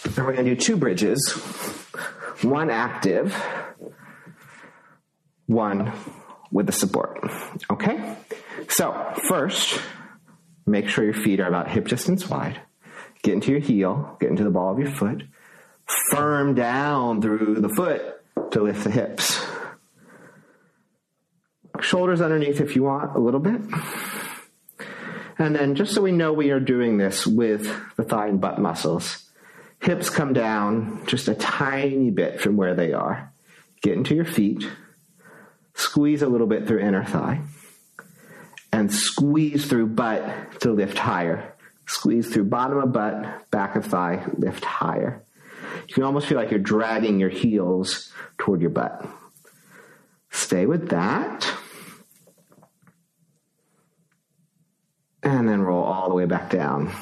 And 0.06 0.16
we're 0.16 0.32
going 0.32 0.46
to 0.46 0.54
do 0.54 0.56
two 0.58 0.78
bridges 0.78 1.32
one 2.40 2.70
active, 2.70 3.36
one 5.44 5.92
with 6.50 6.64
the 6.64 6.72
support. 6.72 7.20
Okay? 7.70 8.16
So, 8.70 9.12
first, 9.28 9.78
make 10.64 10.88
sure 10.88 11.04
your 11.04 11.12
feet 11.12 11.40
are 11.40 11.48
about 11.48 11.70
hip 11.70 11.88
distance 11.88 12.30
wide. 12.30 12.58
Get 13.22 13.34
into 13.34 13.50
your 13.50 13.60
heel, 13.60 14.16
get 14.18 14.30
into 14.30 14.44
the 14.44 14.50
ball 14.50 14.72
of 14.72 14.78
your 14.78 14.90
foot. 14.90 15.24
Firm 16.10 16.54
down 16.54 17.20
through 17.20 17.56
the 17.56 17.68
foot 17.68 18.02
to 18.52 18.62
lift 18.62 18.84
the 18.84 18.90
hips. 18.90 19.44
Shoulders 21.80 22.20
underneath 22.20 22.60
if 22.60 22.76
you 22.76 22.84
want, 22.84 23.16
a 23.16 23.18
little 23.18 23.40
bit. 23.40 23.60
And 25.38 25.56
then, 25.56 25.74
just 25.74 25.94
so 25.94 26.02
we 26.02 26.12
know 26.12 26.32
we 26.32 26.50
are 26.50 26.60
doing 26.60 26.96
this 26.96 27.26
with 27.26 27.62
the 27.96 28.04
thigh 28.04 28.28
and 28.28 28.40
butt 28.40 28.60
muscles, 28.60 29.28
hips 29.80 30.08
come 30.08 30.32
down 30.32 31.04
just 31.06 31.28
a 31.28 31.34
tiny 31.34 32.10
bit 32.10 32.40
from 32.40 32.56
where 32.56 32.74
they 32.74 32.92
are. 32.92 33.32
Get 33.82 33.94
into 33.94 34.14
your 34.14 34.24
feet, 34.24 34.66
squeeze 35.74 36.22
a 36.22 36.28
little 36.28 36.46
bit 36.46 36.66
through 36.66 36.78
inner 36.78 37.04
thigh, 37.04 37.42
and 38.72 38.92
squeeze 38.92 39.66
through 39.66 39.88
butt 39.88 40.60
to 40.60 40.72
lift 40.72 40.98
higher. 40.98 41.54
Squeeze 41.86 42.32
through 42.32 42.44
bottom 42.44 42.78
of 42.78 42.92
butt, 42.92 43.50
back 43.50 43.76
of 43.76 43.84
thigh, 43.84 44.24
lift 44.38 44.64
higher. 44.64 45.22
You 45.88 45.94
can 45.94 46.04
almost 46.04 46.26
feel 46.26 46.38
like 46.38 46.50
you're 46.50 46.60
dragging 46.60 47.20
your 47.20 47.28
heels 47.28 48.12
toward 48.38 48.60
your 48.60 48.70
butt. 48.70 49.06
Stay 50.30 50.66
with 50.66 50.88
that. 50.90 51.46
And 55.22 55.48
then 55.48 55.60
roll 55.62 55.84
all 55.84 56.03
the 56.14 56.18
way 56.18 56.26
back 56.26 56.50
down. 56.50 56.92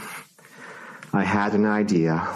I 1.12 1.24
had 1.24 1.52
an 1.52 1.66
idea. 1.66 2.26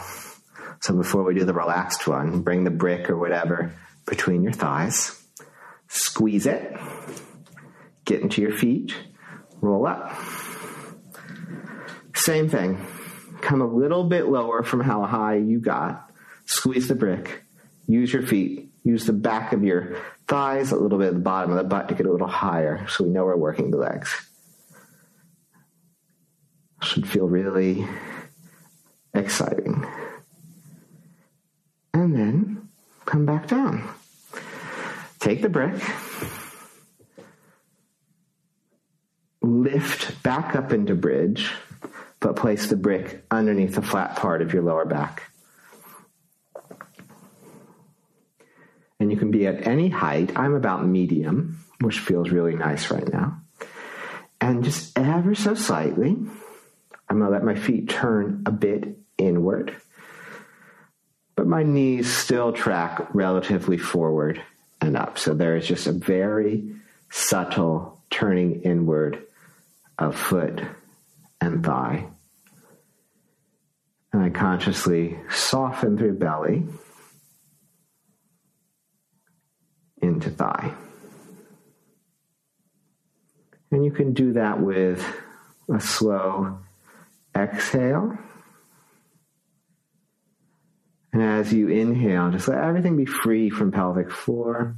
So 0.81 0.95
before 0.95 1.23
we 1.23 1.35
do 1.35 1.45
the 1.45 1.55
relaxed 1.55 2.07
one, 2.07 2.43
bring 2.43 2.65
the 2.65 2.71
brick 2.71 3.09
or 3.09 3.17
whatever 3.17 3.75
between 4.07 4.43
your 4.43 4.53
thighs. 4.53 5.23
Squeeze 5.89 6.47
it. 6.47 6.77
Get 8.05 8.21
into 8.21 8.43
your 8.43 8.53
feet. 8.53 8.95
Roll 9.61 9.87
up. 9.87 10.15
Same 12.15 12.49
thing. 12.49 12.85
Come 13.41 13.63
a 13.63 13.67
little 13.67 14.05
bit 14.05 14.27
lower 14.27 14.63
from 14.63 14.81
how 14.81 15.05
high 15.05 15.37
you 15.37 15.59
got. 15.59 16.11
Squeeze 16.45 16.89
the 16.89 16.95
brick. 16.95 17.45
Use 17.87 18.13
your 18.13 18.23
feet. 18.23 18.71
Use 18.85 19.07
the 19.07 19.13
back 19.13 19.53
of 19.53 19.65
your 19.65 19.97
thighs, 20.29 20.73
a 20.73 20.77
little 20.77 20.99
bit 20.99 21.09
at 21.09 21.15
the 21.15 21.21
bottom 21.21 21.51
of 21.51 21.57
the 21.57 21.65
butt 21.65 21.89
to 21.89 21.95
get 21.95 22.07
a 22.07 22.13
little 22.13 22.27
higher 22.27 22.87
so 22.89 23.05
we 23.05 23.11
know 23.11 23.25
we're 23.25 23.37
working 23.37 23.71
the 23.71 23.79
legs. 23.79 24.29
Should 26.87 27.09
feel 27.09 27.27
really 27.27 27.85
exciting. 29.13 29.85
And 31.93 32.15
then 32.15 32.69
come 33.05 33.27
back 33.27 33.49
down. 33.49 33.87
Take 35.19 35.43
the 35.43 35.49
brick, 35.49 35.83
lift 39.43 40.23
back 40.23 40.55
up 40.55 40.73
into 40.73 40.95
bridge, 40.95 41.51
but 42.21 42.37
place 42.37 42.69
the 42.69 42.77
brick 42.77 43.25
underneath 43.33 43.75
the 43.75 43.83
flat 43.83 44.15
part 44.15 44.41
of 44.41 44.55
your 44.55 44.63
lower 44.63 44.85
back. 44.85 45.25
And 49.01 49.11
you 49.11 49.17
can 49.17 49.33
be 49.33 49.49
at 49.49 49.67
any 49.67 49.89
height. 49.89 50.39
I'm 50.39 50.55
about 50.55 50.87
medium, 50.87 51.59
which 51.81 51.99
feels 51.99 52.31
really 52.31 52.55
nice 52.55 52.93
right 52.93 53.13
now. 53.13 53.43
And 54.41 54.63
just 54.63 54.97
ever 54.97 55.35
so 55.35 55.55
slightly, 55.55 56.17
I'm 57.09 57.19
going 57.19 57.31
to 57.31 57.33
let 57.33 57.45
my 57.45 57.55
feet 57.55 57.89
turn 57.89 58.43
a 58.47 58.51
bit 58.51 58.99
inward, 59.19 59.75
but 61.37 61.47
my 61.47 61.63
knees 61.63 62.13
still 62.13 62.53
track 62.53 63.09
relatively 63.15 63.79
forward 63.79 64.43
and 64.81 64.97
up. 64.97 65.19
So 65.19 65.35
there 65.35 65.57
is 65.57 65.67
just 65.67 65.87
a 65.87 65.93
very 65.93 66.75
subtle 67.11 68.03
turning 68.11 68.63
inward 68.63 69.23
of 69.99 70.17
foot 70.17 70.63
and 71.41 71.65
thigh. 71.65 72.07
And 74.13 74.23
I 74.23 74.31
consciously 74.31 75.19
soften 75.31 75.97
through 75.97 76.19
belly 76.19 76.65
into 80.01 80.31
thigh. 80.31 80.75
And 83.71 83.85
you 83.85 83.91
can 83.91 84.13
do 84.13 84.35
that 84.35 84.61
with 84.61 85.05
a 85.73 85.81
slow 85.81 86.59
exhale. 87.37 88.19
And 91.13 91.23
as 91.23 91.53
you 91.53 91.69
inhale, 91.69 92.31
just 92.31 92.49
let 92.49 92.59
everything 92.59 92.97
be 92.97 93.07
free 93.07 93.49
from 93.49 93.73
pelvic 93.73 94.11
floor, 94.11 94.77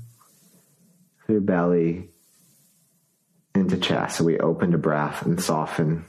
through 1.26 1.40
belly, 1.40 2.10
into 3.54 3.76
chest. 3.76 4.18
So 4.18 4.24
we 4.24 4.38
open 4.38 4.72
to 4.72 4.78
breath 4.78 5.24
and 5.26 5.42
soften 5.42 6.04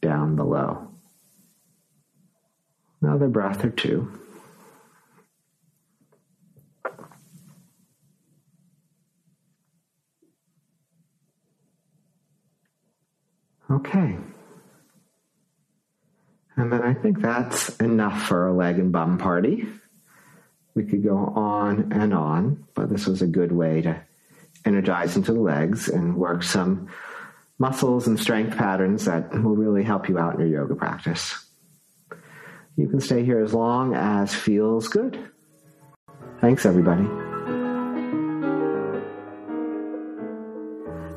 down 0.00 0.36
below. 0.36 0.88
Another 3.00 3.28
breath 3.28 3.64
or 3.64 3.70
two. 3.70 4.10
Okay. 13.70 14.18
Think 17.04 17.20
that's 17.20 17.68
enough 17.80 18.22
for 18.22 18.48
a 18.48 18.54
leg 18.54 18.78
and 18.78 18.90
bum 18.90 19.18
party. 19.18 19.66
We 20.74 20.84
could 20.84 21.04
go 21.04 21.18
on 21.18 21.92
and 21.92 22.14
on, 22.14 22.64
but 22.72 22.88
this 22.88 23.06
was 23.06 23.20
a 23.20 23.26
good 23.26 23.52
way 23.52 23.82
to 23.82 24.00
energize 24.64 25.14
into 25.14 25.34
the 25.34 25.40
legs 25.40 25.90
and 25.90 26.16
work 26.16 26.42
some 26.42 26.88
muscles 27.58 28.06
and 28.06 28.18
strength 28.18 28.56
patterns 28.56 29.04
that 29.04 29.34
will 29.34 29.54
really 29.54 29.82
help 29.82 30.08
you 30.08 30.18
out 30.18 30.36
in 30.36 30.40
your 30.40 30.62
yoga 30.62 30.74
practice. 30.74 31.44
You 32.74 32.88
can 32.88 33.00
stay 33.00 33.22
here 33.22 33.44
as 33.44 33.52
long 33.52 33.94
as 33.94 34.34
feels 34.34 34.88
good. 34.88 35.18
Thanks, 36.40 36.64
everybody. 36.64 37.04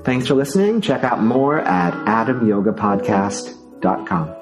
Thanks 0.03 0.27
for 0.27 0.33
listening. 0.33 0.81
Check 0.81 1.05
out 1.05 1.23
more 1.23 1.59
at 1.59 1.93
adamyogapodcast.com. 1.93 4.36